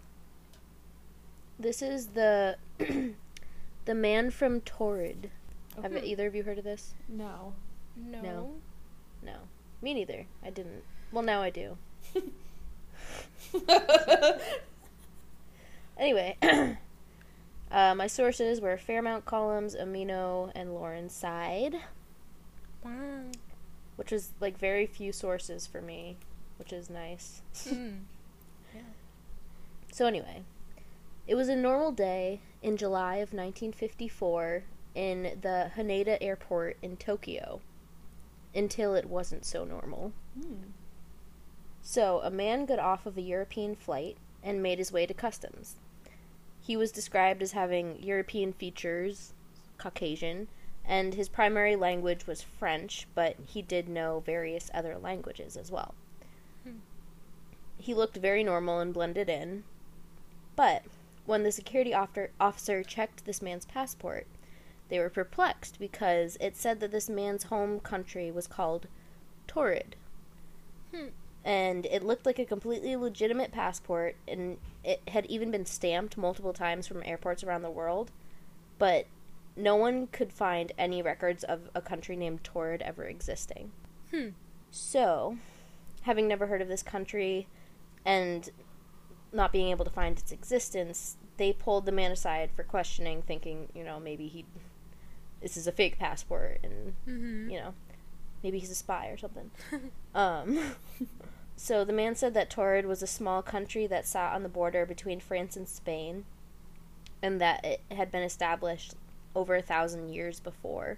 [1.57, 2.57] this is the
[3.85, 5.31] the man from Taured.
[5.81, 6.93] Have either of you heard of this?
[7.07, 7.53] No.
[7.97, 8.21] No.
[8.21, 8.51] No.
[9.23, 9.33] No.
[9.81, 10.27] Me neither.
[10.45, 10.83] I didn't.
[11.11, 11.77] Well, now I do.
[15.97, 16.37] Anyway,
[17.71, 21.75] uh, my sources were Fairmount Columns, Amino, and Lauren Side,
[22.85, 23.23] Wow.
[23.97, 26.15] which was like very few sources for me,
[26.57, 27.41] which is nice.
[27.67, 27.99] Mm.
[29.91, 30.43] So, anyway,
[31.27, 34.63] it was a normal day in July of 1954
[34.95, 37.61] in the Haneda Airport in Tokyo
[38.55, 40.11] until it wasn't so normal.
[40.39, 40.71] Hmm.
[41.81, 45.75] So, a man got off of a European flight and made his way to customs.
[46.61, 49.33] He was described as having European features,
[49.77, 50.47] Caucasian,
[50.85, 55.93] and his primary language was French, but he did know various other languages as well.
[56.63, 56.79] Hmm.
[57.77, 59.63] He looked very normal and blended in,
[60.59, 60.83] but
[61.25, 64.27] when the security officer, checked this man's passport,
[64.89, 68.87] they were perplexed because it said that this man's home country was called
[69.47, 69.95] Taured
[70.93, 71.07] Hmm.
[71.45, 76.51] and it looked like a completely legitimate passport and it had even been stamped multiple
[76.51, 78.11] times from airports around the world
[78.77, 79.05] but
[79.55, 83.71] no one could find any records of a country named Taured ever existing.
[84.11, 84.29] Hmm.
[84.71, 85.37] So,
[86.01, 87.47] having never heard of this country
[88.03, 88.49] and
[89.31, 93.69] not being able to find its existence, they pulled the man aside for questioning, thinking,
[93.73, 94.45] you know, maybe he
[95.41, 97.49] this is a fake passport and Mm-hmm.
[97.49, 97.73] you know,
[98.43, 99.51] maybe he's a spy or something.
[100.15, 100.73] um,
[101.55, 104.85] so the man said that Taured was a small country that sat on the border
[104.85, 106.25] between France and Spain,
[107.21, 108.95] and that it had been established
[109.35, 110.97] over a thousand years before.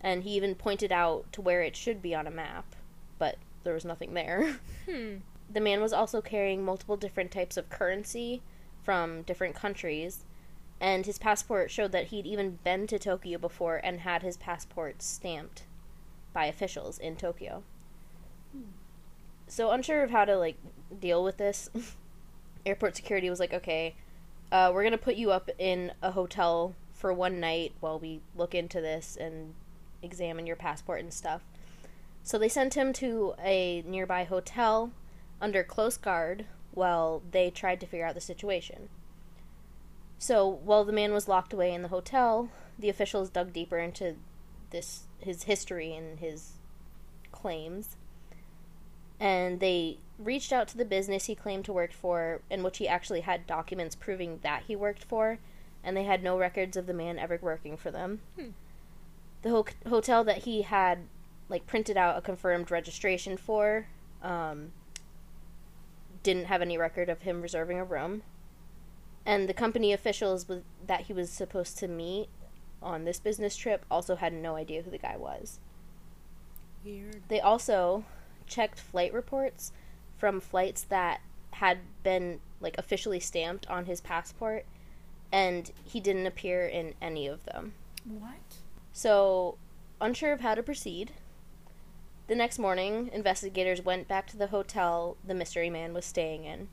[0.00, 2.76] And he even pointed out to where it should be on a map,
[3.18, 4.58] but there was nothing there.
[4.88, 5.16] Hmm.
[5.50, 8.42] The man was also carrying multiple different types of currency
[8.82, 10.24] from different countries
[10.80, 15.02] and his passport showed that he'd even been to Tokyo before and had his passport
[15.02, 15.64] stamped
[16.32, 17.62] by officials in Tokyo.
[19.46, 20.56] So unsure of how to like
[21.00, 21.70] deal with this,
[22.66, 23.94] airport security was like, "Okay,
[24.52, 28.54] uh, we're gonna put you up in a hotel for one night while we look
[28.54, 29.54] into this and
[30.02, 31.42] examine your passport and stuff."
[32.22, 34.90] So they sent him to a nearby hotel
[35.40, 38.88] under close guard while they tried to figure out the situation.
[40.18, 44.16] So while the man was locked away in the hotel, the officials dug deeper into
[44.70, 46.52] this his history and his
[47.32, 47.96] claims.
[49.18, 52.88] And they reached out to the business he claimed to work for, in which he
[52.88, 55.38] actually had documents proving that he worked for,
[55.82, 58.20] and they had no records of the man ever working for them.
[58.38, 58.50] Hmm.
[59.42, 61.00] The ho- hotel that he had
[61.48, 63.86] like printed out a confirmed registration for
[64.22, 64.72] um,
[66.26, 68.22] didn't have any record of him reserving a room
[69.24, 72.28] and the company officials with, that he was supposed to meet
[72.82, 75.60] on this business trip also had no idea who the guy was.
[76.84, 77.22] Weird.
[77.28, 78.04] They also
[78.48, 79.70] checked flight reports
[80.18, 81.20] from flights that
[81.52, 84.66] had been like officially stamped on his passport
[85.30, 87.74] and he didn't appear in any of them.
[88.04, 88.56] What?
[88.92, 89.58] So,
[90.00, 91.12] unsure of how to proceed,
[92.26, 96.68] the next morning, investigators went back to the hotel the mystery man was staying in.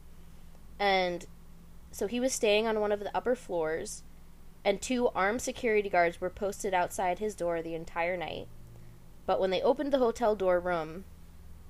[0.79, 1.25] And
[1.91, 4.03] so he was staying on one of the upper floors,
[4.65, 8.47] and two armed security guards were posted outside his door the entire night.
[9.25, 11.05] But when they opened the hotel door room,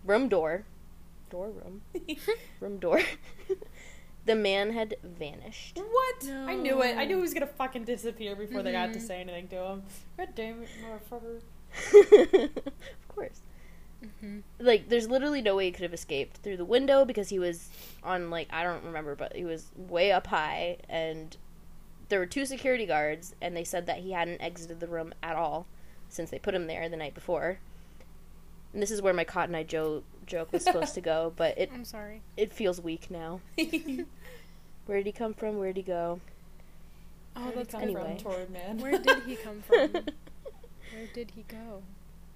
[0.05, 0.63] room door,
[1.29, 1.81] door room,
[2.59, 3.01] room door,
[4.25, 5.77] the man had vanished.
[5.77, 6.29] What?
[6.31, 6.97] I knew it.
[6.97, 9.84] I knew he was gonna fucking disappear before they got to say anything to him.
[10.17, 11.41] God damn it, motherfucker.
[12.55, 13.41] of course.
[14.04, 14.39] Mm-hmm.
[14.60, 17.70] Like, there's literally no way he could have escaped through the window because he was
[18.04, 21.36] on, like, I don't remember, but he was way up high, and
[22.10, 25.36] there were two security guards, and they said that he hadn't exited the room at
[25.36, 25.66] all
[26.10, 27.60] since they put him there the night before.
[28.74, 31.70] And this is where my Cotton Eye Joe joke was supposed to go, but it
[31.74, 32.22] I'm sorry.
[32.38, 33.41] it feels weak now.
[34.86, 35.58] Where did he come from?
[35.58, 36.20] Where did he go?
[37.36, 38.18] Oh, that's anyway.
[38.22, 38.78] from, Taured man.
[38.80, 39.91] Where did he come from?
[39.93, 41.84] Where did he go?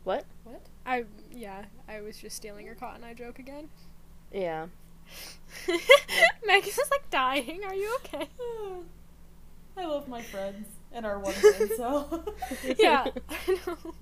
[0.08, 0.24] What?
[0.46, 0.62] What?
[0.86, 1.04] I
[1.36, 3.68] yeah, I was just stealing your cotton eye joke again.
[4.32, 4.68] Yeah.
[6.48, 7.60] Megan's just like dying.
[7.66, 8.30] Are you okay?
[9.78, 12.24] I love my friends and our one friend, so.
[12.80, 13.94] yeah, I know.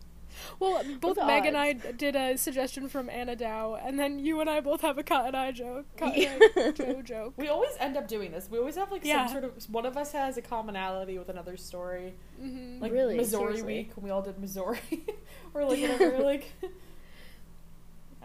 [0.59, 4.39] Well, both the Meg and I did a suggestion from Anna Dow, and then you
[4.41, 5.85] and I both have a cotton eye joke.
[5.97, 6.37] Cotton Yeah.
[6.57, 7.33] eye Joe joke.
[7.37, 8.49] We always end up doing this.
[8.49, 9.25] We always have like Yeah.
[9.27, 12.15] some sort of one of us has a commonality with another story.
[12.41, 12.81] Mm-hmm.
[12.81, 13.17] Like Really?
[13.17, 13.73] Missouri Seriously?
[13.73, 14.79] week when we all did Missouri,
[15.53, 16.19] or like whatever.
[16.19, 16.51] like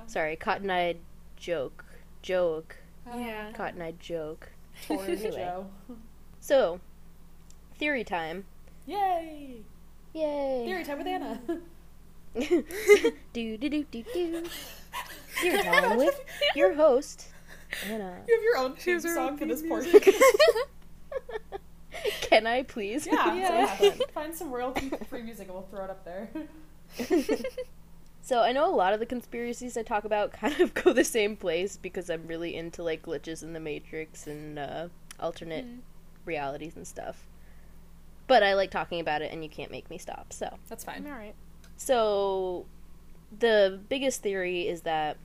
[0.07, 0.97] Sorry, Cotton Eye
[1.37, 1.85] joke.
[2.23, 2.77] Joke.
[3.07, 3.53] Yeah.
[3.53, 4.49] Cotton Eye joke.
[4.89, 5.17] Anyway.
[5.31, 5.67] Joe.
[6.41, 6.81] So,
[7.77, 8.45] theory time.
[8.87, 9.61] Yay!
[10.15, 10.63] Yay.
[10.67, 11.41] Theory time with Anna.
[12.39, 12.65] Do
[13.33, 14.45] do do do do.
[15.41, 16.21] Theory time with
[16.55, 17.29] your host,
[17.87, 18.19] Anna.
[18.29, 20.01] You have your own theme has song own for this theme portion.
[22.23, 23.07] Can I please?
[23.07, 23.25] yeah,
[23.79, 23.95] Say yeah.
[24.15, 26.29] Find some royalty-free music and we'll throw it up there.
[28.23, 31.05] so I know a lot of the conspiracies I talk about kind of go the
[31.05, 35.79] same place because I'm really into like glitches in the matrix and uh, alternate Mhm.
[36.25, 37.27] realities and stuff.
[38.29, 40.33] But I like talking about it, and you can't make me stop.
[40.33, 41.13] So, That's I'm fine.
[41.13, 41.35] alright.
[41.81, 42.67] So
[43.39, 45.17] the biggest theory is that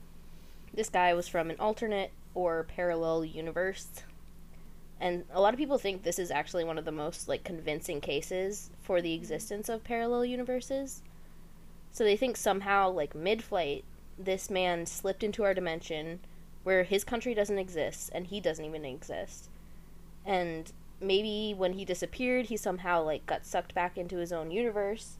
[0.74, 3.88] this guy was from an alternate or parallel universe.
[5.02, 8.00] And a lot of people think this is actually one of the most like convincing
[8.00, 11.02] cases for the existence of parallel universes.
[11.92, 13.84] So they think somehow like mid-flight
[14.18, 16.22] this man slipped into our dimension
[16.64, 19.50] where his country doesn't exist and he doesn't even exist.
[20.26, 25.18] And maybe when he disappeared, he somehow like got sucked back into his own universe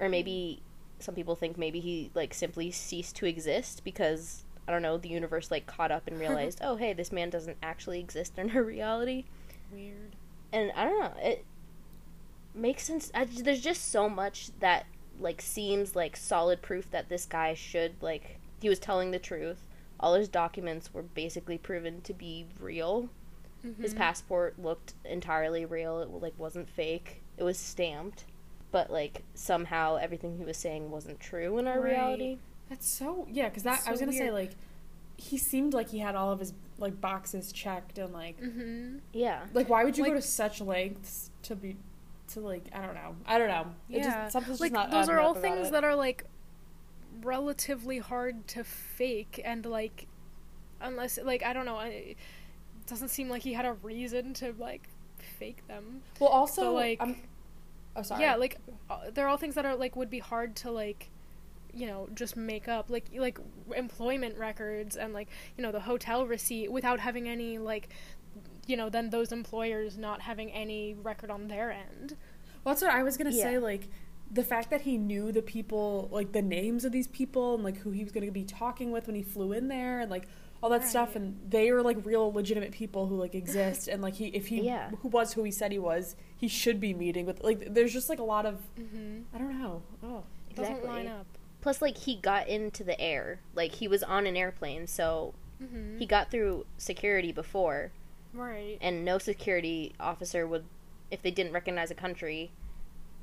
[0.00, 0.62] or maybe
[1.00, 5.08] some people think maybe he like simply ceased to exist because I don't know, the
[5.08, 8.62] universe like caught up and realized, "Oh, hey, this man doesn't actually exist in our
[8.76, 9.24] reality."
[9.72, 10.16] Weird.
[10.52, 11.44] and I don't know, it
[12.54, 13.10] makes sense.
[13.14, 14.86] I, there's just so much that
[15.20, 19.62] like seems like solid proof that this guy should like he was telling the truth.
[20.00, 23.08] All his documents were basically proven to be real.
[23.80, 23.96] His Mhm.
[23.98, 26.00] passport looked entirely real.
[26.00, 27.20] It like wasn't fake.
[27.36, 28.24] It was stamped,
[28.70, 31.90] but like somehow everything he was saying wasn't true in our Right.
[31.92, 32.38] reality.
[32.68, 34.52] That's so yeah, because that That's I was gonna say like
[35.16, 39.00] he seemed like he had all of his like boxes checked and like Mhm.
[39.12, 39.46] Yeah.
[39.52, 41.76] like why would you go to such lengths to be
[42.28, 44.20] to like I don't know I don't know it Yeah.
[44.22, 45.70] just something's like just not those are all things it.
[45.72, 46.24] that are like
[47.22, 50.06] relatively hard to fake and like
[50.80, 52.16] unless like I don't know, I- it
[52.86, 54.82] doesn't seem like he had a reason to like
[55.38, 56.02] fake them.
[56.20, 57.16] Well, also So, like- I'm,
[57.98, 58.22] oh sorry.
[58.22, 58.58] Yeah, like
[58.90, 61.10] uh, they're all things that are like would be hard to like
[61.74, 63.38] you know just make up like like
[63.76, 67.90] employment records and like you know the hotel receipt without having any like
[68.66, 72.16] you know then those employers not having any record on their end
[72.64, 73.42] Well, that's what I was gonna Yeah.
[73.44, 73.58] say.
[73.58, 73.88] Like
[74.30, 77.78] the fact that he knew the people, like the names of these people, and like
[77.78, 80.28] who he was gonna be talking with when he flew in there, and like
[80.62, 84.14] all that stuff, and they are like real legitimate people who like exist, and like
[84.14, 84.90] he, if he Yeah.
[85.02, 87.42] who was who he said he was, he should be meeting with.
[87.42, 89.20] Like, there's just like a lot of mm-hmm.
[89.34, 89.82] I don't know.
[90.02, 91.26] Oh, doesn't line up
[91.60, 95.98] Plus, like he got into the air, like he was on an airplane, so mm-hmm.
[95.98, 97.90] he got through security before,
[98.32, 100.64] right and no security officer would,
[101.10, 102.52] if they didn't recognize a country,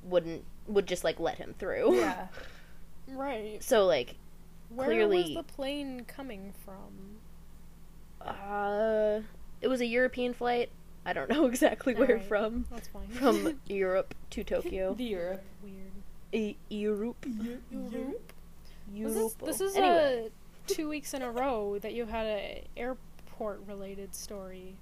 [0.04, 1.96] wouldn't would just like let him through.
[1.96, 2.28] yeah.
[3.08, 4.16] right So like,
[4.70, 7.15] where Clearly- was the plane coming from
[8.26, 9.22] uh,
[9.62, 10.70] it was a European flight.
[11.06, 12.26] I don't know exactly where Alright.
[12.28, 12.66] from.
[12.72, 14.94] that's fine From Europe to Tokyo.
[14.98, 15.44] The Europe.
[15.64, 15.92] weird
[16.32, 17.26] E- Europe.
[17.72, 18.32] Europe.
[18.92, 19.34] this is, Europe.
[19.46, 20.26] this is anyway.
[20.26, 20.30] uh,
[20.68, 24.76] two weeks in a row that you had an airport related story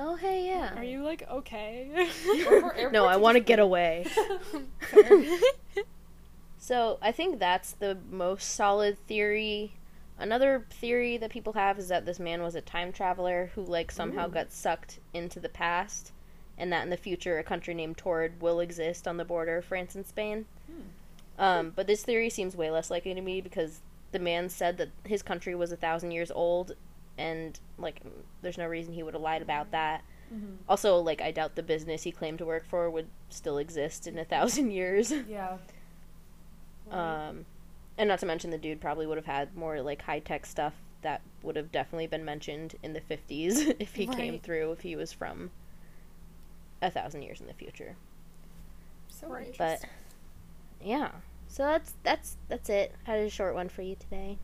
[0.00, 0.74] Oh hey yeah.
[0.76, 2.08] Are you like okay?
[2.92, 4.06] no, I want to get away.
[6.58, 9.72] So I think that's the most solid theory.
[10.18, 13.92] Another theory that people have is that this man was a time traveler who like
[13.92, 14.32] somehow Ooh.
[14.32, 16.12] got sucked into the past,
[16.56, 19.64] and that in the future a country named Taured will exist on the border of
[19.64, 20.46] France and Spain.
[20.66, 21.42] Hmm.
[21.42, 24.88] Um, but this theory seems way less likely to me because the man said that
[25.04, 26.74] his country was a thousand years old,
[27.16, 28.00] and like
[28.42, 30.02] there's no reason he would have lied about that.
[30.34, 30.56] Mhm.
[30.68, 34.18] Also, like I doubt the business he claimed to work for would still exist in
[34.18, 35.12] a thousand years.
[35.28, 35.58] Yeah.
[36.90, 37.44] Um,
[37.98, 40.74] and not to mention the dude probably would have had more like high tech stuff
[41.02, 44.96] that would have definitely been mentioned in the 50s if he came through, if he
[44.96, 45.50] was from
[46.80, 47.96] a thousand years in the future.
[49.08, 49.54] So Right.
[49.58, 49.80] But
[50.82, 51.10] yeah,
[51.48, 52.94] so that's that's that's it.
[53.06, 54.38] i Had a short one for you today.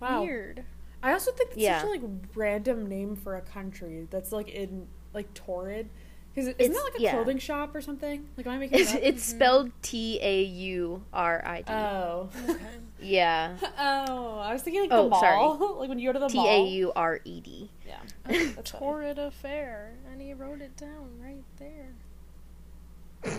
[0.00, 0.22] wow.
[0.22, 0.64] Weird.
[1.02, 1.80] I also think it's Yeah.
[1.80, 2.02] such a like
[2.34, 5.88] random name for a country that's like in like torrid.
[6.34, 7.10] Because isn't It's- that like a yeah.
[7.12, 8.28] clothing shop or something?
[8.36, 9.02] Like am I making It's it up?
[9.02, 9.36] it's mm-hmm.
[9.36, 11.72] spelled T A U R I D.
[11.72, 12.28] Oh.
[12.48, 12.58] Okay.
[13.00, 15.20] Yeah, oh, I was thinking like Oh, the mall.
[15.20, 15.74] sorry.
[15.80, 16.48] like when you go to the T mall.
[16.48, 17.70] A U R E D.
[17.86, 17.98] Yeah.
[18.26, 21.90] A That's torrid affair, and he wrote it down right there.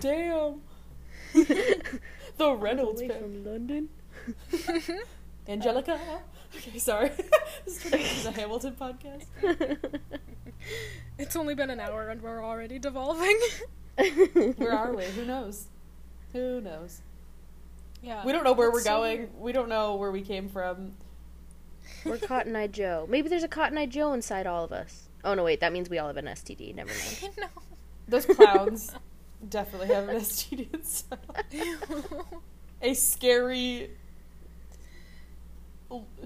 [0.01, 0.61] Damn.
[2.37, 3.11] The Reynolds pick.
[3.19, 3.89] from London.
[5.47, 5.99] Angelica.
[6.55, 7.09] Okay, sorry.
[7.65, 9.25] this is turning into a Hamilton podcast.
[11.17, 13.37] It's only been an hour and we're already devolving.
[14.57, 15.03] Where are we?
[15.05, 15.67] Who knows?
[16.33, 17.01] Who knows?
[18.01, 18.25] yeah.
[18.25, 19.17] We don't know where we're so going.
[19.19, 19.29] weird.
[19.37, 20.93] We don't know where we came from.
[22.05, 23.05] We're Cotton Eye Joe.
[23.09, 25.09] Maybe there's a Cotton Eye Joe inside all of us.
[25.25, 26.73] Oh no, wait, that means we all have an STD.
[26.75, 27.35] Never mind.
[27.37, 27.47] no.
[28.07, 28.91] Those clowns
[29.49, 31.19] definitely have an STD inside.
[32.81, 33.87] A scary l-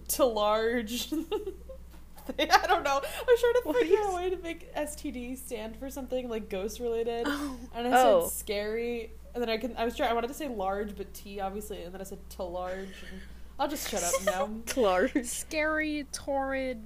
[0.09, 1.11] to large.
[2.39, 3.01] I don't know.
[3.01, 5.75] I was trying to What do figure out a s- way to make STD stand
[5.77, 7.23] for something like ghost related.
[7.27, 7.57] Oh.
[7.75, 8.27] And I Oh.
[8.27, 9.75] said scary, and then I can.
[9.75, 10.09] I was trying.
[10.09, 12.77] I wanted to say large, but T obviously, and then I said to large.
[13.11, 13.21] And
[13.59, 14.49] I'll just shut up now.
[14.81, 15.25] large.
[15.25, 16.81] Scary, torrid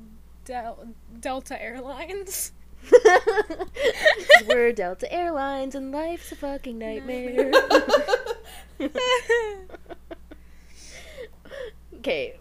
[0.45, 0.87] Del-
[1.19, 2.51] Delta Airlines.
[4.47, 7.51] We're Delta Airlines and life's a fucking nightmare.
[11.97, 12.35] okay.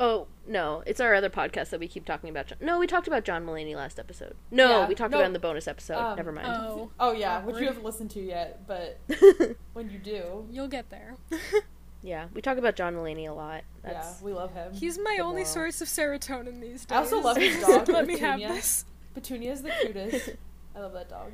[0.00, 0.82] Oh, no.
[0.86, 2.46] It's our other podcast that we keep talking about.
[2.46, 4.34] John- no, we talked about John Mulaney last episode.
[4.50, 5.98] No, Yeah, we talked no, about it in the bonus episode.
[5.98, 6.48] um, Never mind.
[6.48, 6.90] Oh.
[6.98, 8.98] oh yeah, which you haven't listened to yet, but
[9.74, 11.16] when you do, You'll get there.
[12.02, 13.62] yeah, we talk about John Mulaney a lot.
[13.84, 14.72] yeah, That's we love him.
[14.72, 15.44] He's my only moral.
[15.44, 16.96] source of serotonin these days.
[16.96, 18.86] I also love his dog, Let me have this.
[19.12, 19.52] Petunia.
[19.52, 20.30] is the cutest.
[20.74, 21.32] I love that dog.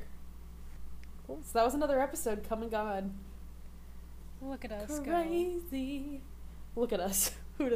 [1.28, 1.38] Cool.
[1.44, 3.14] So that was another episode come and gone.
[4.42, 5.04] Look at us go.
[5.12, 6.20] Crazy.
[6.74, 7.30] Look at us.
[7.58, 7.72] Who'd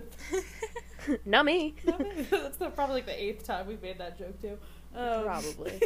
[1.06, 1.74] have not me.
[1.84, 4.58] That's the, probably like the eighth time we've made that joke too.
[4.94, 5.80] Um, Probably.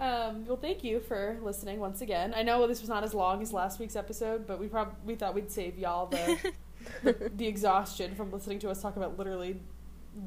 [0.00, 2.32] um, well, thank you for listening once again.
[2.36, 5.14] I know this was not as long as last week's episode, but we probably we
[5.14, 6.52] thought we'd save y'all the,
[7.04, 9.60] the the exhaustion from listening to us talk about literally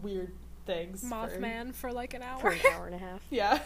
[0.02, 0.32] weird
[0.66, 1.02] things.
[1.02, 2.40] for- Mothman for like an hour.
[2.40, 3.22] For an hour and a half.
[3.30, 3.60] Yeah.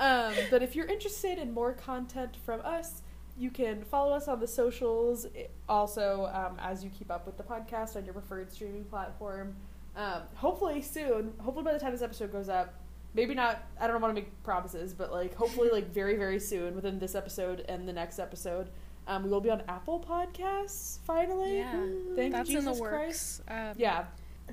[0.00, 3.02] um, but if you're interested in more content from us,
[3.38, 5.26] you can follow us on the socials.
[5.68, 9.56] Also, um, as you keep up with the podcast on your preferred streaming platform.
[9.94, 11.32] Um, hopefully soon.
[11.38, 12.74] Hopefully by the time this episode goes up,
[13.14, 13.62] maybe not.
[13.80, 17.14] I don't want to make promises, but like hopefully like very very soon within this
[17.14, 18.70] episode and the next episode.
[19.08, 21.58] Um, we will be on Apple Podcasts finally.
[21.58, 21.86] Yeah.
[22.16, 22.94] Thank That's you, in the Jesus works.
[22.96, 23.42] Christ.
[23.48, 24.04] Um, Yeah.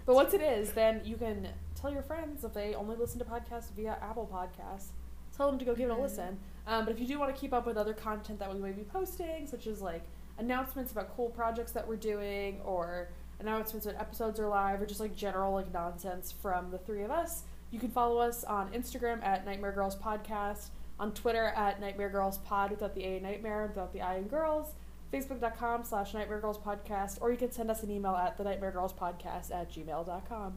[0.06, 3.26] But once it is, then you can tell your friends if they only listen to
[3.26, 4.88] podcasts via Apple Podcasts.
[5.36, 6.40] tell them to go give it a listen.
[6.68, 8.72] Um, but if you do want to keep up with other content that we may
[8.72, 10.04] be posting, such as like
[10.38, 13.10] announcements about cool projects that we're doing, or
[13.40, 17.12] announcements when episodes are live, or just like general like nonsense from the three of
[17.12, 20.68] us, you can follow us on Instagram at Nightmare Girls Podcast,
[21.00, 24.28] on Twitter at Nightmare Girls Pod without the A in Nightmare, without the I in
[24.28, 24.74] Girls,
[25.12, 28.72] Facebook.com slash Nightmare Girls Podcast, or you can send us an email at the Nightmare
[28.72, 30.54] Girls Podcast at gmail.com.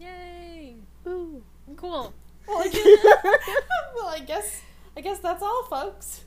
[0.00, 0.74] Yay!
[1.06, 1.42] Ooh.
[1.76, 2.12] Cool.
[2.46, 3.04] Well, I guess,
[3.94, 4.62] well, I guess,
[4.96, 6.24] I guess that's all, folks.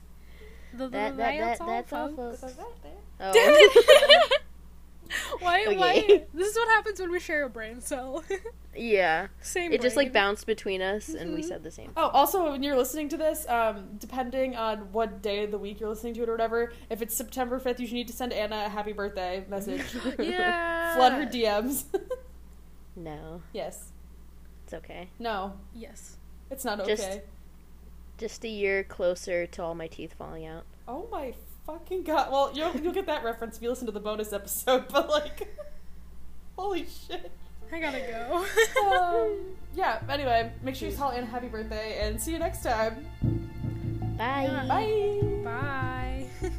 [0.74, 2.42] The, the, That, that, that, that's, that's all, folks.
[2.42, 2.42] folks.
[2.42, 2.92] That's that there.
[3.22, 3.34] Oh.
[3.34, 4.42] Damn it!
[5.40, 5.66] why?
[5.76, 6.24] Why?
[6.34, 8.24] This is what happens when we share a brain cell.
[8.76, 9.28] yeah.
[9.42, 9.74] Same.
[9.74, 11.46] It just like bounced between us, and we Mhm.
[11.48, 11.92] said the same.
[11.98, 15.80] Oh, also, when you're listening to this, um, depending on what day of the week
[15.80, 18.32] you're listening to it or whatever, if it's September 5th, you should need to send
[18.32, 19.82] Anna a happy birthday message.
[20.20, 20.96] Yeah.
[20.96, 21.86] Flood her DMs.
[22.96, 23.92] No, yes.
[24.66, 25.10] it's okay.
[25.18, 26.18] No, Yes.
[26.52, 26.96] it's not okay.
[26.96, 27.20] Just-
[28.20, 30.66] Just a year closer to all my teeth falling out.
[30.90, 31.34] Oh my
[31.66, 32.30] fucking god.
[32.30, 35.56] Well, you'll, you'll get that reference if you listen to the bonus episode, but like,
[36.58, 37.32] holy shit.
[37.72, 38.46] I gotta go.
[38.92, 39.38] Um,
[39.74, 43.06] yeah, anyway, make sure you tell Anna happy birthday and see you next time.
[44.18, 44.66] Bye.
[44.68, 45.22] Bye.
[45.46, 46.26] Bye.